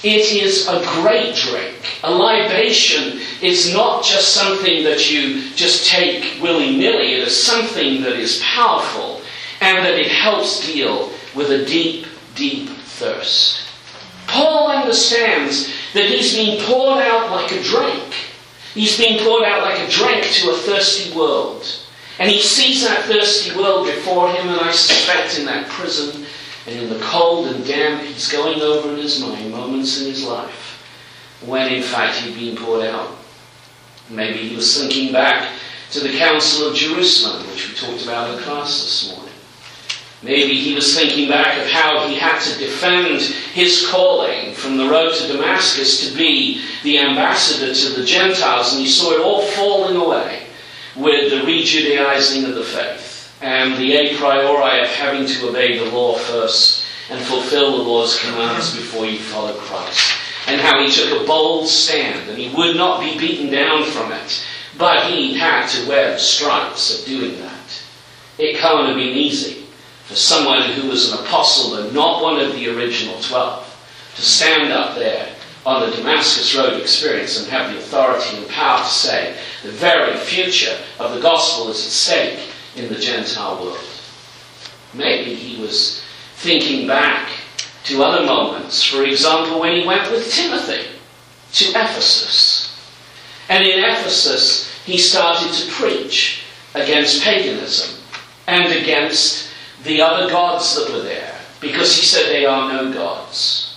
It 0.03 0.33
is 0.33 0.67
a 0.67 0.83
great 1.01 1.33
drink. 1.35 1.77
A 2.03 2.11
libation 2.11 3.21
is 3.41 3.73
not 3.73 4.03
just 4.03 4.33
something 4.33 4.83
that 4.83 5.09
you 5.09 5.49
just 5.51 5.89
take 5.89 6.41
willy 6.41 6.75
nilly, 6.75 7.13
it 7.13 7.25
is 7.27 7.41
something 7.41 8.01
that 8.01 8.19
is 8.19 8.41
powerful 8.43 9.21
and 9.61 9.85
that 9.85 9.97
it 9.97 10.11
helps 10.11 10.65
deal 10.65 11.13
with 11.33 11.49
a 11.49 11.65
deep, 11.65 12.05
deep 12.35 12.67
thirst. 12.67 13.61
Paul 14.27 14.69
understands 14.69 15.71
that 15.93 16.09
he's 16.09 16.35
being 16.35 16.61
poured 16.65 17.01
out 17.01 17.31
like 17.31 17.51
a 17.53 17.63
drink. 17.63 18.32
He's 18.73 18.97
being 18.97 19.23
poured 19.23 19.43
out 19.43 19.63
like 19.63 19.79
a 19.79 19.91
drink 19.91 20.23
to 20.23 20.51
a 20.51 20.57
thirsty 20.57 21.15
world. 21.15 21.65
And 22.19 22.29
he 22.29 22.41
sees 22.41 22.83
that 22.83 23.05
thirsty 23.05 23.55
world 23.55 23.87
before 23.87 24.29
him, 24.29 24.49
and 24.49 24.59
I 24.59 24.71
suspect 24.71 25.39
in 25.39 25.45
that 25.45 25.67
prison 25.69 26.25
and 26.67 26.79
in 26.79 26.89
the 26.89 26.99
cold 26.99 27.47
and 27.47 27.65
damp, 27.65 28.03
he's 28.03 28.31
going 28.31 28.61
over 28.61 28.89
in 28.89 28.97
his 28.97 29.19
mind 29.19 29.51
moments 29.51 30.01
in 30.01 30.07
his 30.07 30.23
life 30.23 30.63
when 31.45 31.73
in 31.73 31.83
fact 31.83 32.17
he'd 32.17 32.35
been 32.35 32.55
poured 32.55 32.85
out. 32.85 33.17
Maybe 34.09 34.47
he 34.47 34.55
was 34.55 34.79
thinking 34.79 35.11
back 35.11 35.51
to 35.91 35.99
the 35.99 36.17
Council 36.17 36.69
of 36.69 36.75
Jerusalem, 36.75 37.45
which 37.47 37.69
we 37.69 37.75
talked 37.75 38.03
about 38.03 38.33
in 38.33 38.43
class 38.43 38.81
this 38.81 39.11
morning. 39.11 39.22
Maybe 40.23 40.55
he 40.55 40.73
was 40.73 40.95
thinking 40.95 41.27
back 41.27 41.57
of 41.57 41.67
how 41.67 42.07
he 42.07 42.15
had 42.15 42.39
to 42.39 42.57
defend 42.57 43.19
his 43.21 43.85
calling 43.87 44.53
from 44.53 44.77
the 44.77 44.87
road 44.87 45.13
to 45.15 45.27
Damascus 45.27 46.07
to 46.07 46.17
be 46.17 46.63
the 46.83 46.99
ambassador 46.99 47.73
to 47.73 47.89
the 47.89 48.05
Gentiles, 48.05 48.71
and 48.71 48.81
he 48.81 48.87
saw 48.87 49.11
it 49.13 49.19
all 49.19 49.41
falling 49.41 49.97
away 49.97 50.43
with 50.95 51.29
the 51.29 51.41
rejudaizing 51.41 52.47
of 52.47 52.55
the 52.55 52.63
faith 52.63 53.35
and 53.41 53.75
the 53.77 53.93
a 53.95 54.15
priori 54.15 54.79
of 54.79 54.87
having 54.87 55.25
to 55.25 55.49
obey 55.49 55.77
the 55.77 55.91
law 55.91 56.17
first 56.17 56.85
and 57.09 57.19
fulfill 57.25 57.77
the 57.77 57.83
law's 57.83 58.17
commands 58.21 58.73
before 58.73 59.05
you 59.05 59.19
follow 59.19 59.53
Christ. 59.55 60.17
And 60.47 60.61
how 60.61 60.81
he 60.81 60.89
took 60.89 61.21
a 61.21 61.25
bold 61.25 61.67
stand 61.67 62.29
and 62.29 62.37
he 62.37 62.55
would 62.55 62.77
not 62.77 63.01
be 63.01 63.17
beaten 63.17 63.51
down 63.51 63.83
from 63.83 64.13
it, 64.13 64.45
but 64.77 65.11
he 65.11 65.37
had 65.37 65.67
to 65.67 65.89
wear 65.89 66.11
the 66.11 66.19
stripes 66.19 66.97
of 66.97 67.05
doing 67.05 67.37
that. 67.41 67.83
It 68.37 68.57
can't 68.57 68.87
have 68.87 68.95
been 68.95 69.17
easy 69.17 69.62
for 70.05 70.15
someone 70.15 70.69
who 70.71 70.89
was 70.89 71.11
an 71.11 71.19
apostle 71.19 71.75
and 71.75 71.93
not 71.93 72.21
one 72.21 72.39
of 72.39 72.53
the 72.53 72.69
original 72.75 73.19
twelve 73.21 73.69
to 74.15 74.21
stand 74.21 74.71
up 74.71 74.95
there 74.95 75.33
on 75.65 75.81
the 75.81 75.95
Damascus 75.95 76.55
Road 76.55 76.79
experience 76.79 77.39
and 77.39 77.49
have 77.49 77.71
the 77.71 77.79
authority 77.79 78.37
and 78.37 78.47
power 78.49 78.79
to 78.79 78.89
say 78.89 79.35
the 79.63 79.71
very 79.71 80.15
future 80.17 80.77
of 80.99 81.13
the 81.13 81.21
gospel 81.21 81.69
is 81.69 81.85
at 81.85 81.91
stake 81.91 82.49
in 82.75 82.91
the 82.91 82.99
Gentile 82.99 83.63
world. 83.63 83.79
Maybe 84.93 85.33
he 85.33 85.61
was 85.61 86.03
thinking 86.35 86.85
back 86.85 87.29
to 87.85 88.03
other 88.03 88.25
moments, 88.25 88.83
for 88.83 89.03
example, 89.03 89.61
when 89.61 89.79
he 89.79 89.87
went 89.87 90.11
with 90.11 90.31
Timothy 90.31 90.87
to 91.53 91.69
Ephesus. 91.69 92.77
And 93.49 93.65
in 93.65 93.83
Ephesus, 93.83 94.73
he 94.85 94.97
started 94.97 95.53
to 95.53 95.71
preach 95.71 96.43
against 96.73 97.23
paganism 97.23 98.01
and 98.47 98.65
against 98.73 99.52
the 99.83 100.01
other 100.01 100.29
gods 100.29 100.75
that 100.75 100.93
were 100.93 101.01
there 101.01 101.39
because 101.59 101.95
he 101.95 102.05
said 102.05 102.27
they 102.27 102.45
are 102.45 102.71
no 102.71 102.93
gods. 102.93 103.73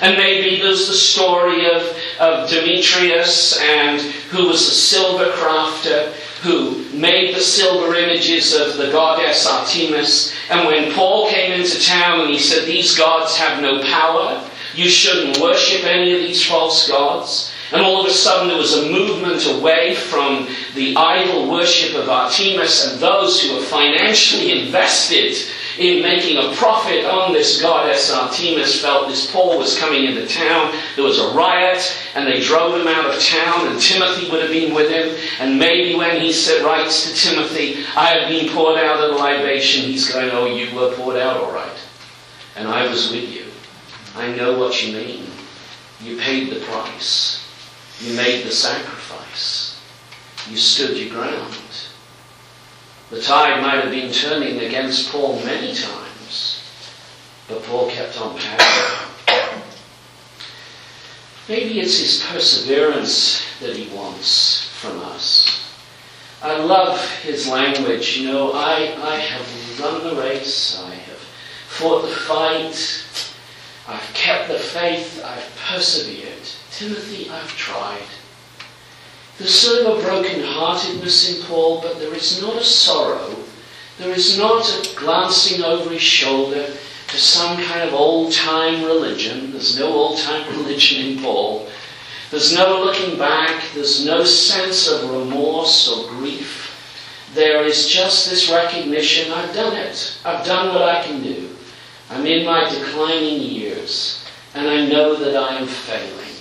And 0.00 0.16
maybe 0.18 0.60
there's 0.60 0.88
the 0.88 0.94
story 0.94 1.70
of, 1.70 1.82
of 2.20 2.50
Demetrius 2.50 3.58
and 3.60 4.00
who 4.00 4.48
was 4.48 4.60
a 4.68 4.74
silver 4.74 5.30
crafter 5.32 6.12
who 6.42 6.84
made 6.96 7.34
the 7.34 7.40
silver 7.40 7.94
images 7.94 8.54
of 8.54 8.76
the 8.76 8.90
goddess 8.92 9.46
Artemis. 9.46 10.34
And 10.50 10.66
when 10.66 10.92
Paul 10.92 11.30
came 11.30 11.52
into 11.52 11.82
town 11.82 12.20
and 12.20 12.30
he 12.30 12.38
said, 12.38 12.66
These 12.66 12.96
gods 12.96 13.36
have 13.36 13.62
no 13.62 13.82
power, 13.82 14.48
you 14.74 14.88
shouldn't 14.88 15.38
worship 15.38 15.84
any 15.84 16.14
of 16.14 16.20
these 16.20 16.44
false 16.46 16.88
gods. 16.88 17.52
And 17.72 17.82
all 17.82 18.00
of 18.00 18.06
a 18.06 18.14
sudden 18.14 18.48
there 18.48 18.56
was 18.56 18.74
a 18.74 18.90
movement 18.90 19.46
away 19.46 19.94
from 19.94 20.48
the 20.74 20.96
idol 20.96 21.50
worship 21.50 21.96
of 21.96 22.08
Artemis 22.08 22.86
and 22.86 23.00
those 23.00 23.42
who 23.42 23.54
were 23.54 23.62
financially 23.62 24.52
invested 24.66 25.36
in 25.78 26.02
making 26.02 26.38
a 26.38 26.54
profit 26.54 27.04
on 27.04 27.32
this 27.32 27.60
goddess, 27.60 28.10
Artemis 28.10 28.80
felt 28.80 29.08
this 29.08 29.30
Paul 29.30 29.58
was 29.58 29.78
coming 29.78 30.04
into 30.04 30.26
town. 30.26 30.74
There 30.94 31.04
was 31.04 31.18
a 31.18 31.34
riot, 31.34 31.94
and 32.14 32.26
they 32.26 32.40
drove 32.40 32.80
him 32.80 32.88
out 32.88 33.04
of 33.04 33.20
town, 33.22 33.68
and 33.68 33.80
Timothy 33.80 34.30
would 34.30 34.40
have 34.40 34.50
been 34.50 34.74
with 34.74 34.90
him. 34.90 35.16
And 35.38 35.58
maybe 35.58 35.94
when 35.94 36.20
he 36.20 36.32
said, 36.32 36.64
writes 36.64 37.10
to 37.10 37.14
Timothy, 37.14 37.84
I 37.94 38.18
have 38.18 38.28
been 38.28 38.48
poured 38.54 38.78
out 38.78 39.00
of 39.00 39.10
the 39.10 39.16
libation, 39.16 39.84
he's 39.84 40.10
going, 40.10 40.30
Oh, 40.30 40.46
you 40.46 40.74
were 40.74 40.94
poured 40.94 41.16
out 41.16 41.36
all 41.36 41.52
right. 41.52 41.78
And 42.56 42.68
I 42.68 42.88
was 42.88 43.10
with 43.10 43.30
you. 43.30 43.44
I 44.16 44.34
know 44.34 44.58
what 44.58 44.82
you 44.82 44.94
mean. 44.94 45.26
You 46.00 46.16
paid 46.16 46.50
the 46.50 46.60
price. 46.60 47.45
You 48.00 48.14
made 48.14 48.44
the 48.44 48.52
sacrifice. 48.52 49.80
You 50.50 50.56
stood 50.56 50.96
your 50.96 51.10
ground. 51.10 51.54
The 53.10 53.22
tide 53.22 53.62
might 53.62 53.82
have 53.82 53.90
been 53.90 54.12
turning 54.12 54.58
against 54.60 55.10
Paul 55.10 55.40
many 55.44 55.72
times, 55.74 56.60
but 57.48 57.62
Paul 57.62 57.88
kept 57.90 58.20
on 58.20 58.36
paddling. 58.36 59.62
Maybe 61.48 61.78
it's 61.78 61.98
his 61.98 62.24
perseverance 62.24 63.46
that 63.60 63.76
he 63.76 63.94
wants 63.96 64.68
from 64.80 64.98
us. 65.00 65.62
I 66.42 66.56
love 66.58 67.00
his 67.20 67.48
language. 67.48 68.18
You 68.18 68.32
know, 68.32 68.52
I, 68.52 68.96
I 69.02 69.16
have 69.16 69.80
run 69.80 70.02
the 70.02 70.20
race, 70.20 70.78
I 70.80 70.94
have 70.94 71.18
fought 71.68 72.02
the 72.02 72.08
fight, 72.08 72.74
I've 73.88 74.14
kept 74.14 74.48
the 74.48 74.58
faith, 74.58 75.22
I've 75.24 75.48
persevered. 75.68 76.42
Timothy, 76.72 77.30
I've 77.30 77.56
tried. 77.56 78.02
There's 79.38 79.54
sort 79.54 79.86
of 79.86 79.98
a 79.98 80.02
broken-heartedness 80.02 81.36
in 81.36 81.46
Paul, 81.46 81.80
but 81.80 81.98
there 81.98 82.14
is 82.14 82.40
not 82.40 82.56
a 82.56 82.64
sorrow. 82.64 83.36
There 83.98 84.10
is 84.10 84.38
not 84.38 84.68
a 84.68 84.96
glancing 84.96 85.62
over 85.62 85.90
his 85.90 86.02
shoulder 86.02 86.66
to 87.08 87.16
some 87.16 87.62
kind 87.62 87.82
of 87.82 87.94
old-time 87.94 88.84
religion. 88.84 89.52
There's 89.52 89.78
no 89.78 89.92
old-time 89.92 90.50
religion 90.58 91.06
in 91.06 91.22
Paul. 91.22 91.68
There's 92.30 92.54
no 92.54 92.82
looking 92.82 93.18
back. 93.18 93.62
There's 93.74 94.04
no 94.04 94.24
sense 94.24 94.88
of 94.88 95.10
remorse 95.10 95.88
or 95.88 96.08
grief. 96.10 96.72
There 97.34 97.64
is 97.64 97.88
just 97.88 98.28
this 98.28 98.50
recognition, 98.50 99.32
I've 99.32 99.54
done 99.54 99.76
it. 99.76 100.18
I've 100.24 100.44
done 100.44 100.74
what 100.74 100.82
I 100.82 101.04
can 101.04 101.22
do. 101.22 101.55
I'm 102.10 102.26
in 102.26 102.46
my 102.46 102.68
declining 102.68 103.40
years, 103.40 104.24
and 104.54 104.68
I 104.68 104.86
know 104.86 105.16
that 105.16 105.36
I 105.36 105.56
am 105.56 105.66
failing. 105.66 106.34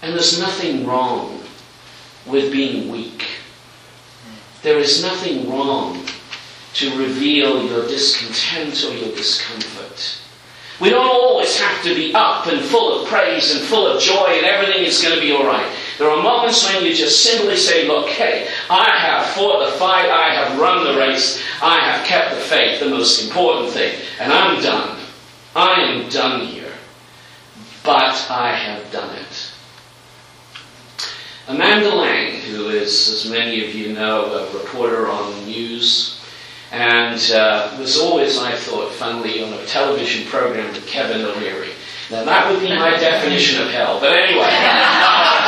And 0.00 0.14
there's 0.14 0.38
nothing 0.38 0.86
wrong 0.86 1.42
with 2.26 2.52
being 2.52 2.90
weak. 2.90 3.26
There 4.62 4.78
is 4.78 5.02
nothing 5.02 5.50
wrong 5.50 6.04
to 6.74 6.98
reveal 6.98 7.66
your 7.66 7.86
discontent 7.86 8.84
or 8.84 8.94
your 8.94 9.14
discomfort. 9.14 10.18
We 10.80 10.90
don't 10.90 11.06
always 11.06 11.60
have 11.60 11.84
to 11.84 11.94
be 11.94 12.14
up 12.14 12.46
and 12.46 12.60
full 12.60 13.00
of 13.02 13.08
praise 13.08 13.54
and 13.54 13.60
full 13.60 13.86
of 13.86 14.00
joy 14.00 14.28
and 14.28 14.46
everything 14.46 14.84
is 14.84 15.02
going 15.02 15.14
to 15.14 15.20
be 15.20 15.32
alright. 15.32 15.70
There 16.02 16.10
are 16.10 16.20
moments 16.20 16.66
when 16.66 16.84
you 16.84 16.92
just 16.92 17.22
simply 17.22 17.54
say, 17.54 17.86
Look, 17.86 18.08
hey, 18.08 18.48
I 18.68 18.90
have 18.90 19.24
fought 19.36 19.64
the 19.64 19.70
fight, 19.78 20.10
I 20.10 20.34
have 20.34 20.58
run 20.58 20.82
the 20.82 20.98
race, 20.98 21.40
I 21.62 21.78
have 21.78 22.04
kept 22.04 22.34
the 22.34 22.40
faith, 22.40 22.80
the 22.80 22.88
most 22.88 23.24
important 23.24 23.70
thing, 23.70 24.00
and 24.18 24.32
I'm 24.32 24.60
done. 24.60 24.98
I 25.54 25.80
am 25.80 26.08
done 26.08 26.44
here. 26.44 26.72
But 27.84 28.28
I 28.28 28.52
have 28.52 28.90
done 28.90 29.16
it. 29.16 29.52
Amanda 31.46 31.94
Lang, 31.94 32.34
who 32.40 32.70
is, 32.70 33.08
as 33.08 33.30
many 33.30 33.64
of 33.64 33.72
you 33.72 33.92
know, 33.92 34.24
a 34.24 34.58
reporter 34.58 35.08
on 35.08 35.32
the 35.32 35.46
news, 35.46 36.20
and 36.72 37.30
uh, 37.30 37.76
was 37.78 37.96
always, 38.00 38.38
I 38.38 38.56
thought, 38.56 38.90
funnily, 38.90 39.40
on 39.40 39.52
a 39.52 39.64
television 39.66 40.26
program 40.26 40.66
with 40.74 40.84
Kevin 40.84 41.24
O'Leary. 41.24 41.70
Now, 42.10 42.24
that 42.24 42.50
would 42.50 42.60
be 42.60 42.70
my 42.70 42.90
definition 42.98 43.62
of 43.62 43.70
hell, 43.70 44.00
but 44.00 44.12
anyway. 44.16 45.38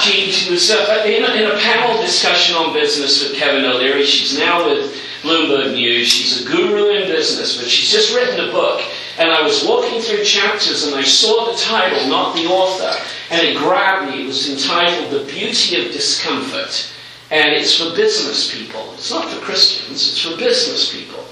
she, 0.00 0.50
was 0.50 0.70
in, 0.70 1.24
a, 1.24 1.34
in 1.34 1.50
a 1.50 1.56
panel 1.58 2.00
discussion 2.02 2.56
on 2.56 2.72
business 2.72 3.22
with 3.22 3.36
Kevin 3.36 3.64
O'Leary. 3.64 4.04
She's 4.04 4.38
now 4.38 4.66
with 4.66 4.94
Bloomberg 5.22 5.74
News. 5.74 6.08
She's 6.08 6.42
a 6.42 6.48
guru 6.48 6.90
in 6.90 7.08
business, 7.08 7.56
but 7.56 7.68
she's 7.68 7.90
just 7.90 8.14
written 8.14 8.48
a 8.48 8.52
book. 8.52 8.82
And 9.18 9.30
I 9.30 9.42
was 9.42 9.64
walking 9.64 10.00
through 10.00 10.24
chapters 10.24 10.86
and 10.86 10.94
I 10.94 11.02
saw 11.02 11.50
the 11.50 11.58
title, 11.58 12.08
not 12.08 12.34
the 12.34 12.46
author, 12.46 12.92
and 13.30 13.46
it 13.46 13.56
grabbed 13.56 14.10
me. 14.10 14.24
It 14.24 14.26
was 14.26 14.50
entitled 14.50 15.10
The 15.10 15.32
Beauty 15.32 15.86
of 15.86 15.92
Discomfort. 15.92 16.92
And 17.30 17.54
it's 17.54 17.76
for 17.76 17.96
business 17.96 18.54
people. 18.54 18.92
It's 18.94 19.10
not 19.10 19.28
for 19.28 19.40
Christians, 19.40 20.08
it's 20.08 20.22
for 20.22 20.36
business 20.36 20.94
people. 20.94 21.24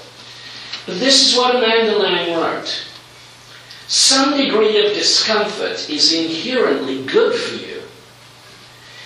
But 0.85 0.99
this 0.99 1.27
is 1.27 1.37
what 1.37 1.55
Amanda 1.55 1.97
Lang 1.97 2.37
wrote. 2.37 2.85
Some 3.87 4.35
degree 4.35 4.85
of 4.85 4.93
discomfort 4.93 5.89
is 5.89 6.11
inherently 6.11 7.05
good 7.05 7.39
for 7.39 7.55
you. 7.55 7.74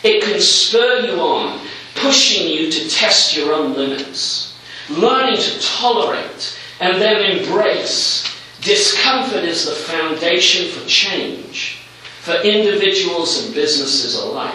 It 0.03 0.23
can 0.23 0.39
spur 0.39 1.07
you 1.07 1.19
on, 1.19 1.65
pushing 1.95 2.47
you 2.47 2.71
to 2.71 2.89
test 2.89 3.35
your 3.35 3.53
own 3.53 3.73
limits, 3.73 4.57
learning 4.89 5.37
to 5.37 5.61
tolerate 5.61 6.59
and 6.79 7.01
then 7.01 7.37
embrace. 7.37 8.25
Discomfort 8.61 9.43
is 9.43 9.65
the 9.65 9.71
foundation 9.71 10.71
for 10.71 10.85
change 10.87 11.79
for 12.21 12.33
individuals 12.41 13.45
and 13.45 13.55
businesses 13.55 14.15
alike. 14.15 14.53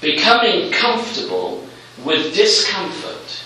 Becoming 0.00 0.70
comfortable 0.72 1.66
with 2.04 2.34
discomfort 2.34 3.44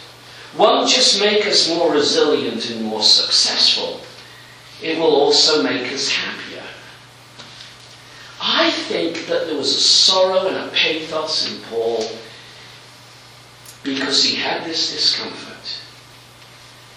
won't 0.56 0.88
just 0.88 1.20
make 1.20 1.46
us 1.46 1.68
more 1.68 1.92
resilient 1.92 2.70
and 2.70 2.82
more 2.82 3.02
successful, 3.02 4.00
it 4.82 4.98
will 4.98 5.14
also 5.14 5.62
make 5.62 5.92
us 5.92 6.10
happier. 6.10 6.64
I 8.42 8.70
think 8.70 9.26
that 9.26 9.46
there 9.46 9.49
was 9.60 9.76
a 9.76 9.80
sorrow 9.80 10.48
and 10.48 10.56
a 10.56 10.68
pathos 10.72 11.52
in 11.52 11.60
Paul 11.64 12.02
because 13.82 14.24
he 14.24 14.34
had 14.34 14.64
this 14.64 14.90
discomfort, 14.90 15.82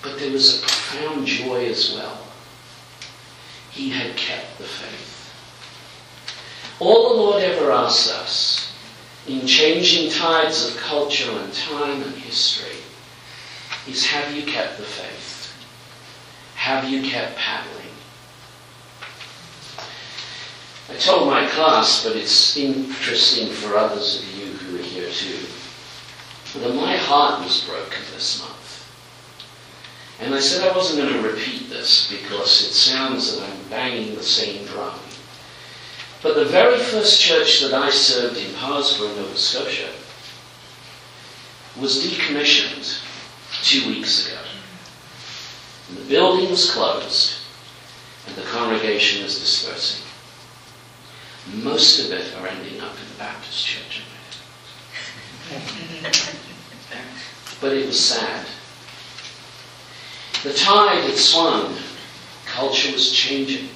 but 0.01 0.17
there 0.17 0.31
was 0.31 0.57
a 0.57 0.61
profound 0.61 1.27
joy 1.27 1.65
as 1.65 1.93
well. 1.93 2.25
He 3.69 3.89
had 3.89 4.15
kept 4.15 4.57
the 4.57 4.63
faith. 4.63 5.33
All 6.79 7.09
the 7.09 7.21
Lord 7.21 7.43
ever 7.43 7.69
asks 7.69 8.09
us 8.09 8.73
in 9.27 9.45
changing 9.45 10.11
tides 10.11 10.65
of 10.65 10.77
culture 10.77 11.31
and 11.31 11.51
time 11.53 12.01
and 12.01 12.15
history 12.15 12.77
is 13.89 14.05
have 14.05 14.33
you 14.33 14.43
kept 14.43 14.77
the 14.77 14.83
faith? 14.83 15.53
Have 16.55 16.89
you 16.89 17.09
kept 17.09 17.35
paddling? 17.35 17.82
I 20.89 20.95
told 20.95 21.27
my 21.27 21.47
class, 21.47 22.03
but 22.05 22.15
it's 22.15 22.57
interesting 22.57 23.49
for 23.49 23.77
others 23.77 24.21
of 24.21 24.37
you 24.37 24.45
who 24.45 24.79
are 24.79 24.83
here 24.83 25.09
too, 25.09 25.39
that 26.59 26.75
my 26.75 26.97
heart 26.97 27.43
was 27.43 27.65
broken 27.65 28.03
this 28.13 28.41
month. 28.41 28.53
And 30.19 30.35
I 30.35 30.39
said 30.39 30.67
I 30.67 30.75
wasn't 30.75 31.07
going 31.07 31.21
to 31.21 31.29
repeat 31.29 31.69
this 31.69 32.11
because 32.11 32.67
it 32.67 32.73
sounds 32.73 33.35
that 33.35 33.49
I'm 33.49 33.69
banging 33.69 34.15
the 34.15 34.23
same 34.23 34.65
drum. 34.67 34.99
But 36.21 36.35
the 36.35 36.45
very 36.45 36.79
first 36.79 37.21
church 37.21 37.61
that 37.61 37.73
I 37.73 37.89
served 37.89 38.37
in 38.37 38.51
Parrsboro, 38.53 39.15
Nova 39.15 39.37
Scotia, 39.37 39.89
was 41.79 42.05
decommissioned 42.05 43.01
two 43.63 43.87
weeks 43.89 44.27
ago. 44.27 44.39
And 45.89 45.97
the 45.97 46.09
building 46.09 46.49
was 46.49 46.71
closed, 46.71 47.39
and 48.27 48.35
the 48.35 48.43
congregation 48.43 49.25
is 49.25 49.39
dispersing. 49.39 50.02
Most 51.51 51.99
of 52.05 52.11
it 52.11 52.33
are 52.37 52.47
ending 52.47 52.79
up 52.79 52.93
in 52.93 53.07
the 53.11 53.19
Baptist 53.19 53.65
church. 53.65 54.01
but 57.61 57.73
it 57.73 57.85
was 57.85 57.99
sad. 57.99 58.45
The 60.43 60.53
tide 60.53 61.03
had 61.03 61.17
swung. 61.17 61.75
Culture 62.45 62.91
was 62.91 63.11
changing. 63.11 63.69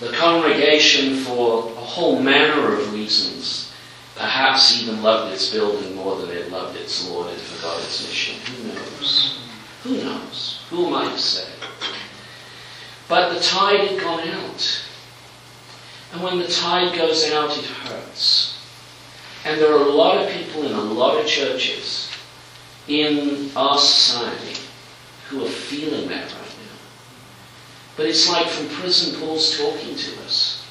The 0.00 0.12
congregation, 0.12 1.16
for 1.16 1.66
a 1.66 1.80
whole 1.80 2.20
manner 2.20 2.74
of 2.74 2.92
reasons, 2.92 3.72
perhaps 4.16 4.80
even 4.80 5.02
loved 5.02 5.32
its 5.32 5.50
building 5.50 5.94
more 5.94 6.16
than 6.16 6.30
it 6.30 6.50
loved 6.50 6.76
its 6.76 7.08
Lord 7.08 7.30
and 7.30 7.40
forgot 7.40 7.82
its 7.82 8.06
mission. 8.06 8.36
Who 8.54 8.68
knows? 8.68 9.38
Who 9.82 9.96
knows? 9.98 10.60
Who 10.70 10.86
am 10.86 10.94
I 10.94 11.12
to 11.12 11.18
say? 11.18 11.48
But 13.08 13.34
the 13.34 13.40
tide 13.40 13.88
had 13.88 14.00
gone 14.00 14.28
out. 14.28 14.83
When 16.24 16.38
the 16.38 16.48
tide 16.48 16.96
goes 16.96 17.30
out, 17.32 17.54
it 17.54 17.66
hurts. 17.66 18.58
And 19.44 19.60
there 19.60 19.74
are 19.74 19.86
a 19.86 19.90
lot 19.90 20.16
of 20.16 20.30
people 20.30 20.64
in 20.64 20.72
a 20.72 20.80
lot 20.80 21.20
of 21.20 21.26
churches 21.26 22.10
in 22.88 23.50
our 23.54 23.76
society 23.76 24.58
who 25.28 25.44
are 25.44 25.50
feeling 25.50 26.08
that 26.08 26.24
right 26.32 26.32
now. 26.32 26.78
but 27.98 28.06
it's 28.06 28.26
like 28.26 28.46
from 28.46 28.68
prison, 28.68 29.20
Paul's 29.20 29.58
talking 29.58 29.94
to 29.94 30.22
us. 30.22 30.66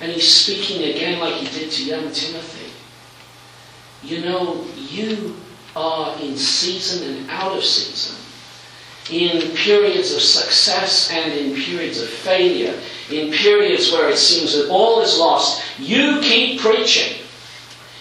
And 0.00 0.10
he's 0.10 0.26
speaking 0.26 0.84
again 0.84 1.20
like 1.20 1.34
he 1.34 1.58
did 1.58 1.70
to 1.72 1.84
young 1.84 2.10
Timothy. 2.10 2.72
You 4.02 4.22
know, 4.22 4.64
you 4.74 5.36
are 5.76 6.18
in 6.22 6.34
season 6.34 7.14
and 7.14 7.28
out 7.28 7.54
of 7.54 7.62
season. 7.62 8.16
in 9.10 9.54
periods 9.54 10.14
of 10.14 10.22
success 10.22 11.10
and 11.12 11.30
in 11.30 11.54
periods 11.62 12.00
of 12.00 12.08
failure, 12.08 12.74
in 13.10 13.32
periods 13.32 13.92
where 13.92 14.08
it 14.08 14.18
seems 14.18 14.54
that 14.54 14.68
all 14.68 15.00
is 15.00 15.18
lost, 15.18 15.62
you 15.78 16.20
keep 16.20 16.60
preaching. 16.60 17.22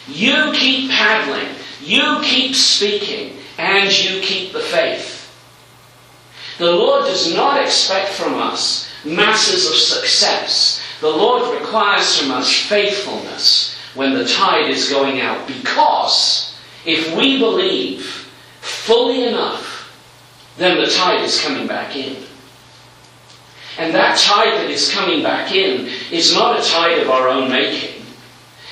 You 0.07 0.51
keep 0.53 0.89
paddling. 0.91 1.55
You 1.81 2.19
keep 2.23 2.55
speaking. 2.55 3.37
And 3.57 3.89
you 3.91 4.21
keep 4.21 4.51
the 4.51 4.59
faith. 4.59 5.15
The 6.57 6.71
Lord 6.71 7.05
does 7.05 7.33
not 7.33 7.61
expect 7.61 8.09
from 8.13 8.35
us 8.35 8.89
masses 9.05 9.67
of 9.67 9.75
success. 9.75 10.81
The 11.01 11.09
Lord 11.09 11.59
requires 11.59 12.17
from 12.17 12.31
us 12.31 12.51
faithfulness 12.51 13.77
when 13.93 14.13
the 14.13 14.25
tide 14.25 14.69
is 14.69 14.89
going 14.89 15.21
out 15.21 15.47
because 15.47 16.57
if 16.85 17.15
we 17.15 17.39
believe 17.39 18.05
fully 18.61 19.25
enough, 19.25 19.73
then 20.57 20.77
the 20.77 20.89
tide 20.89 21.21
is 21.21 21.41
coming 21.41 21.67
back 21.67 21.95
in. 21.95 22.24
And 23.77 23.93
that 23.93 24.17
tide 24.17 24.53
that 24.53 24.69
is 24.69 24.91
coming 24.91 25.21
back 25.21 25.51
in 25.51 25.87
is 26.11 26.33
not 26.33 26.59
a 26.59 26.63
tide 26.63 26.99
of 26.99 27.09
our 27.09 27.27
own 27.27 27.49
making. 27.49 28.03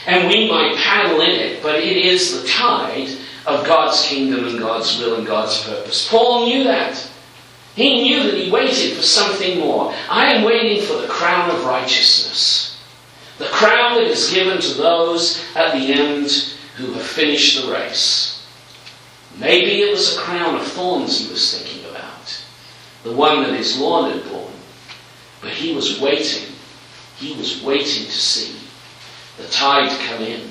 And 0.05 0.27
we 0.27 0.49
might 0.49 0.77
paddle 0.77 1.21
in 1.21 1.31
it, 1.31 1.61
but 1.61 1.75
it 1.75 1.97
is 1.97 2.41
the 2.41 2.47
tide 2.47 3.09
of 3.45 3.65
God's 3.65 4.05
kingdom 4.05 4.47
and 4.47 4.59
God's 4.59 4.97
will 4.97 5.15
and 5.15 5.27
God's 5.27 5.63
purpose. 5.63 6.07
Paul 6.09 6.45
knew 6.45 6.63
that. 6.63 7.09
He 7.75 8.03
knew 8.03 8.23
that 8.23 8.39
he 8.39 8.51
waited 8.51 8.95
for 8.95 9.01
something 9.01 9.59
more. 9.59 9.93
I 10.09 10.33
am 10.33 10.43
waiting 10.43 10.85
for 10.85 11.01
the 11.01 11.07
crown 11.07 11.49
of 11.49 11.65
righteousness. 11.65 12.79
The 13.39 13.45
crown 13.45 13.95
that 13.95 14.07
is 14.07 14.31
given 14.31 14.61
to 14.61 14.73
those 14.75 15.43
at 15.55 15.73
the 15.73 15.91
end 15.91 16.29
who 16.75 16.93
have 16.93 17.03
finished 17.03 17.61
the 17.61 17.71
race. 17.71 18.45
Maybe 19.37 19.81
it 19.81 19.91
was 19.91 20.15
a 20.15 20.19
crown 20.19 20.55
of 20.55 20.67
thorns 20.67 21.19
he 21.19 21.31
was 21.31 21.57
thinking 21.57 21.89
about. 21.89 22.45
The 23.03 23.13
one 23.13 23.41
that 23.43 23.55
his 23.55 23.79
Lord 23.79 24.13
had 24.13 24.23
borne. 24.29 24.52
But 25.43 25.51
he 25.51 25.75
was 25.75 25.99
waiting. 25.99 26.55
He 27.17 27.35
was 27.35 27.61
waiting 27.61 28.05
to 28.05 28.11
see 28.11 28.55
the 29.37 29.47
tide 29.49 29.89
come 30.07 30.23
in 30.23 30.49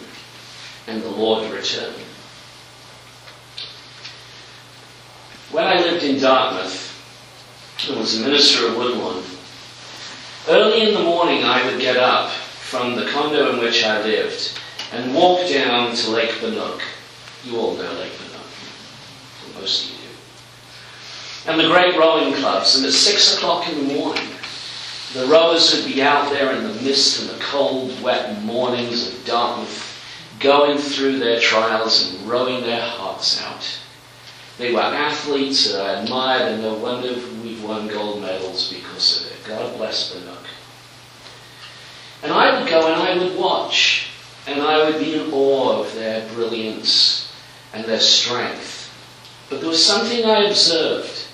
and 0.87 1.03
the 1.03 1.09
Lord 1.09 1.51
return. 1.51 1.95
When 5.51 5.65
I 5.65 5.77
lived 5.77 6.05
in 6.05 6.21
Dartmouth, 6.21 6.91
I 7.91 7.99
was 7.99 8.21
a 8.21 8.25
minister 8.25 8.69
at 8.69 8.77
Woodlawn. 8.77 9.25
Early 10.49 10.89
in 10.89 10.95
the 10.95 11.03
morning, 11.03 11.43
I 11.45 11.65
would 11.67 11.81
get 11.81 11.97
up 11.97 12.31
from 12.31 12.97
the 12.97 13.07
condo 13.11 13.53
in 13.53 13.61
which 13.61 13.85
I 13.85 14.03
lived 14.03 14.59
and 14.93 15.15
walk 15.15 15.49
down 15.49 15.95
to 15.95 16.11
Lake 16.11 16.31
Banook. 16.33 16.81
You 17.45 17.59
all 17.59 17.75
know 17.75 17.93
Lake 17.95 18.13
Banook. 18.13 19.61
Most 19.61 19.85
of 19.85 19.91
you 19.91 19.97
do. 19.97 21.51
And 21.51 21.61
the 21.61 21.69
great 21.69 21.97
rowing 21.97 22.35
clubs. 22.35 22.77
And 22.77 22.87
at 22.87 22.93
six 22.93 23.37
o'clock 23.37 23.69
in 23.69 23.87
the 23.87 23.95
morning, 23.95 24.32
the 25.14 25.27
rowers 25.27 25.75
would 25.75 25.92
be 25.92 26.03
out 26.03 26.31
there 26.31 26.53
in 26.53 26.62
the 26.62 26.83
mist 26.83 27.20
and 27.20 27.31
the 27.31 27.44
cold, 27.44 28.01
wet 28.03 28.42
mornings 28.42 29.09
of 29.09 29.25
Dartmouth, 29.27 29.88
going 30.40 30.79
through 30.79 31.18
their 31.18 31.38
trials 31.38 32.14
and 32.14 32.29
rowing 32.29 32.62
their 32.62 32.81
hearts 32.81 33.40
out. 33.42 33.79
They 34.59 34.72
were 34.72 34.81
athletes 34.81 35.70
that 35.70 35.81
I 35.81 36.03
admired, 36.03 36.53
and 36.53 36.62
no 36.62 36.75
wonder 36.75 37.14
we've 37.42 37.62
won 37.62 37.88
gold 37.88 38.22
medals 38.22 38.72
because 38.72 39.20
of 39.20 39.33
it. 39.33 39.44
God 39.46 39.77
bless 39.77 40.14
Banook. 40.14 40.46
And 42.22 42.33
I 42.33 42.59
would 42.59 42.68
go 42.68 42.87
and 42.87 43.03
I 43.03 43.18
would 43.18 43.37
watch, 43.37 44.09
and 44.46 44.62
I 44.62 44.85
would 44.85 44.98
be 44.98 45.14
in 45.14 45.33
awe 45.33 45.81
of 45.81 45.94
their 45.94 46.27
brilliance 46.29 47.33
and 47.75 47.85
their 47.85 48.01
strength. 48.01 48.90
But 49.51 49.61
there 49.61 49.68
was 49.68 49.85
something 49.85 50.25
I 50.25 50.44
observed 50.44 51.27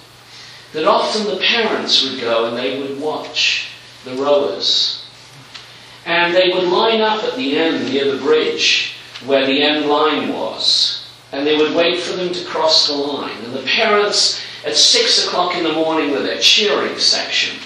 that 0.73 0.85
often 0.85 1.27
the 1.27 1.43
parents 1.43 2.03
would 2.03 2.21
go 2.21 2.47
and 2.47 2.57
they 2.57 2.81
would 2.81 3.01
watch 3.01 3.58
the 4.05 4.15
rowers. 4.15 5.05
And 6.07 6.35
they 6.35 6.49
would 6.49 6.65
line 6.65 7.01
up 7.01 7.23
at 7.25 7.37
the 7.37 7.57
end 7.57 7.93
near 7.93 8.11
the 8.11 8.23
bridge 8.23 8.95
where 9.27 9.47
the 9.47 9.63
end 9.63 9.87
line 9.87 10.33
was. 10.33 11.07
And 11.33 11.47
they 11.47 11.57
would 11.57 11.75
wait 11.75 12.01
for 12.01 12.17
them 12.17 12.33
to 12.33 12.45
cross 12.47 12.87
the 12.87 12.95
line. 12.95 13.37
And 13.45 13.53
the 13.53 13.63
parents 13.63 14.41
at 14.65 14.77
six 14.77 15.27
o'clock 15.27 15.55
in 15.57 15.65
the 15.65 15.73
morning 15.73 16.11
with 16.11 16.25
their 16.25 16.41
cheering 16.41 16.99
section. 16.99 17.59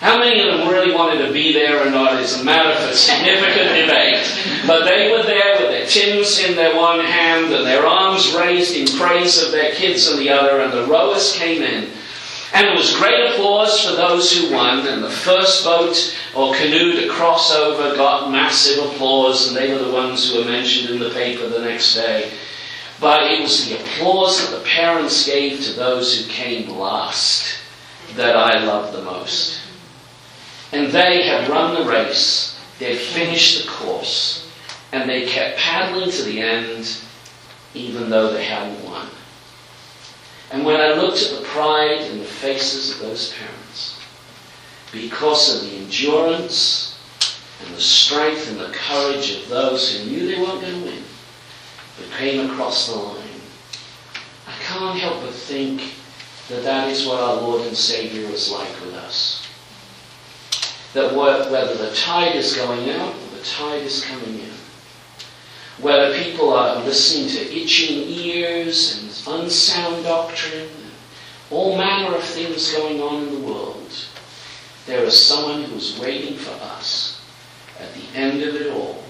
How 0.00 0.18
many 0.18 0.40
of 0.40 0.58
them 0.58 0.68
really 0.68 0.92
wanted 0.92 1.24
to 1.24 1.32
be 1.32 1.52
there 1.52 1.86
or 1.86 1.90
not 1.90 2.20
is 2.20 2.40
a 2.40 2.42
matter 2.42 2.74
for 2.74 2.92
significant 2.96 3.68
debate. 3.68 4.66
But 4.66 4.84
they 4.84 5.12
were 5.12 5.22
there 5.22 5.60
with 5.60 5.68
their 5.68 5.86
tins 5.86 6.40
in 6.40 6.56
their 6.56 6.76
one 6.76 6.98
hand 6.98 7.52
and 7.52 7.64
their 7.64 7.86
arms 7.86 8.34
raised 8.34 8.74
in 8.74 8.98
praise 8.98 9.40
of 9.40 9.52
their 9.52 9.72
kids 9.74 10.10
in 10.10 10.18
the 10.18 10.30
other, 10.30 10.60
and 10.60 10.72
the 10.72 10.86
rowers 10.86 11.36
came 11.36 11.62
in 11.62 11.88
and 12.54 12.66
there 12.66 12.76
was 12.76 12.96
great 12.96 13.30
applause 13.30 13.84
for 13.84 13.96
those 13.96 14.30
who 14.30 14.54
won, 14.54 14.86
and 14.86 15.02
the 15.02 15.10
first 15.10 15.64
boat 15.64 16.18
or 16.34 16.54
canoe 16.54 17.00
to 17.00 17.08
cross 17.08 17.50
over 17.54 17.96
got 17.96 18.30
massive 18.30 18.84
applause, 18.84 19.48
and 19.48 19.56
they 19.56 19.72
were 19.72 19.82
the 19.82 19.92
ones 19.92 20.30
who 20.30 20.38
were 20.38 20.44
mentioned 20.44 20.90
in 20.90 20.98
the 20.98 21.10
paper 21.10 21.48
the 21.48 21.62
next 21.62 21.94
day. 21.94 22.30
But 23.00 23.30
it 23.32 23.40
was 23.40 23.66
the 23.66 23.80
applause 23.80 24.38
that 24.38 24.56
the 24.56 24.64
parents 24.64 25.26
gave 25.26 25.62
to 25.62 25.72
those 25.72 26.16
who 26.16 26.30
came 26.30 26.68
last 26.68 27.58
that 28.16 28.36
I 28.36 28.62
loved 28.64 28.96
the 28.96 29.02
most. 29.02 29.60
And 30.72 30.92
they 30.92 31.26
had 31.26 31.48
run 31.48 31.74
the 31.74 31.90
race, 31.90 32.60
they 32.78 32.96
had 32.96 32.98
finished 32.98 33.62
the 33.62 33.70
course, 33.70 34.50
and 34.92 35.08
they 35.08 35.26
kept 35.26 35.58
paddling 35.58 36.10
to 36.10 36.22
the 36.22 36.40
end, 36.40 36.98
even 37.72 38.10
though 38.10 38.32
they 38.32 38.44
hadn't 38.44 38.84
won. 38.84 39.08
And 40.52 40.66
when 40.66 40.78
I 40.78 40.92
looked 40.92 41.22
at 41.22 41.38
the 41.38 41.46
pride 41.46 42.02
in 42.02 42.18
the 42.18 42.24
faces 42.26 42.92
of 42.92 43.08
those 43.08 43.32
parents, 43.32 43.98
because 44.92 45.54
of 45.54 45.70
the 45.70 45.76
endurance 45.78 46.98
and 47.64 47.74
the 47.74 47.80
strength 47.80 48.50
and 48.50 48.60
the 48.60 48.70
courage 48.70 49.30
of 49.34 49.48
those 49.48 49.96
who 49.96 50.10
knew 50.10 50.26
they 50.26 50.40
weren't 50.40 50.60
going 50.60 50.82
to 50.82 50.90
win, 50.90 51.02
but 51.96 52.18
came 52.18 52.50
across 52.50 52.88
the 52.88 52.98
line, 52.98 53.40
I 54.46 54.52
can't 54.62 54.98
help 54.98 55.22
but 55.22 55.32
think 55.32 55.94
that 56.48 56.64
that 56.64 56.88
is 56.88 57.06
what 57.06 57.20
our 57.20 57.36
Lord 57.36 57.66
and 57.66 57.76
Savior 57.76 58.28
is 58.28 58.50
like 58.50 58.78
with 58.82 58.94
us. 58.94 59.46
That 60.92 61.14
whether 61.14 61.74
the 61.74 61.94
tide 61.94 62.36
is 62.36 62.54
going 62.54 62.90
out 62.90 63.14
or 63.14 63.36
the 63.38 63.44
tide 63.44 63.82
is 63.82 64.04
coming 64.04 64.40
in, 64.40 64.50
whether 65.80 66.16
people 66.22 66.52
are 66.52 66.82
listening 66.84 67.28
to 67.28 67.54
itching 67.56 68.08
ears 68.08 69.24
and 69.26 69.40
unsound 69.40 70.04
doctrine, 70.04 70.68
all 71.50 71.76
manner 71.76 72.14
of 72.14 72.22
things 72.22 72.72
going 72.72 73.00
on 73.00 73.22
in 73.22 73.32
the 73.34 73.46
world, 73.46 73.92
there 74.86 75.04
is 75.04 75.26
someone 75.26 75.62
who's 75.64 75.98
waiting 75.98 76.36
for 76.36 76.52
us 76.64 77.20
at 77.78 77.92
the 77.94 78.18
end 78.18 78.42
of 78.42 78.54
it 78.54 78.72
all 78.72 79.02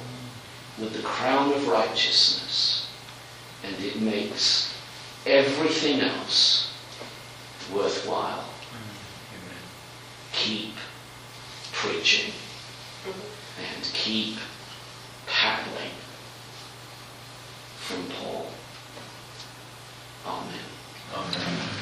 with 0.79 0.93
the 0.93 1.03
crown 1.03 1.53
of 1.53 1.69
righteousness. 1.69 2.87
And 3.65 3.77
it 3.85 4.01
makes 4.01 4.75
everything 5.27 6.01
else 6.01 6.73
worthwhile. 7.73 8.45
Amen. 8.71 9.63
Keep 10.33 10.75
preaching 11.73 12.33
and 13.07 13.91
keep 13.93 14.37
from 17.83 18.05
Paul. 18.15 18.47
Amen. 20.25 20.61
Amen. 21.15 21.82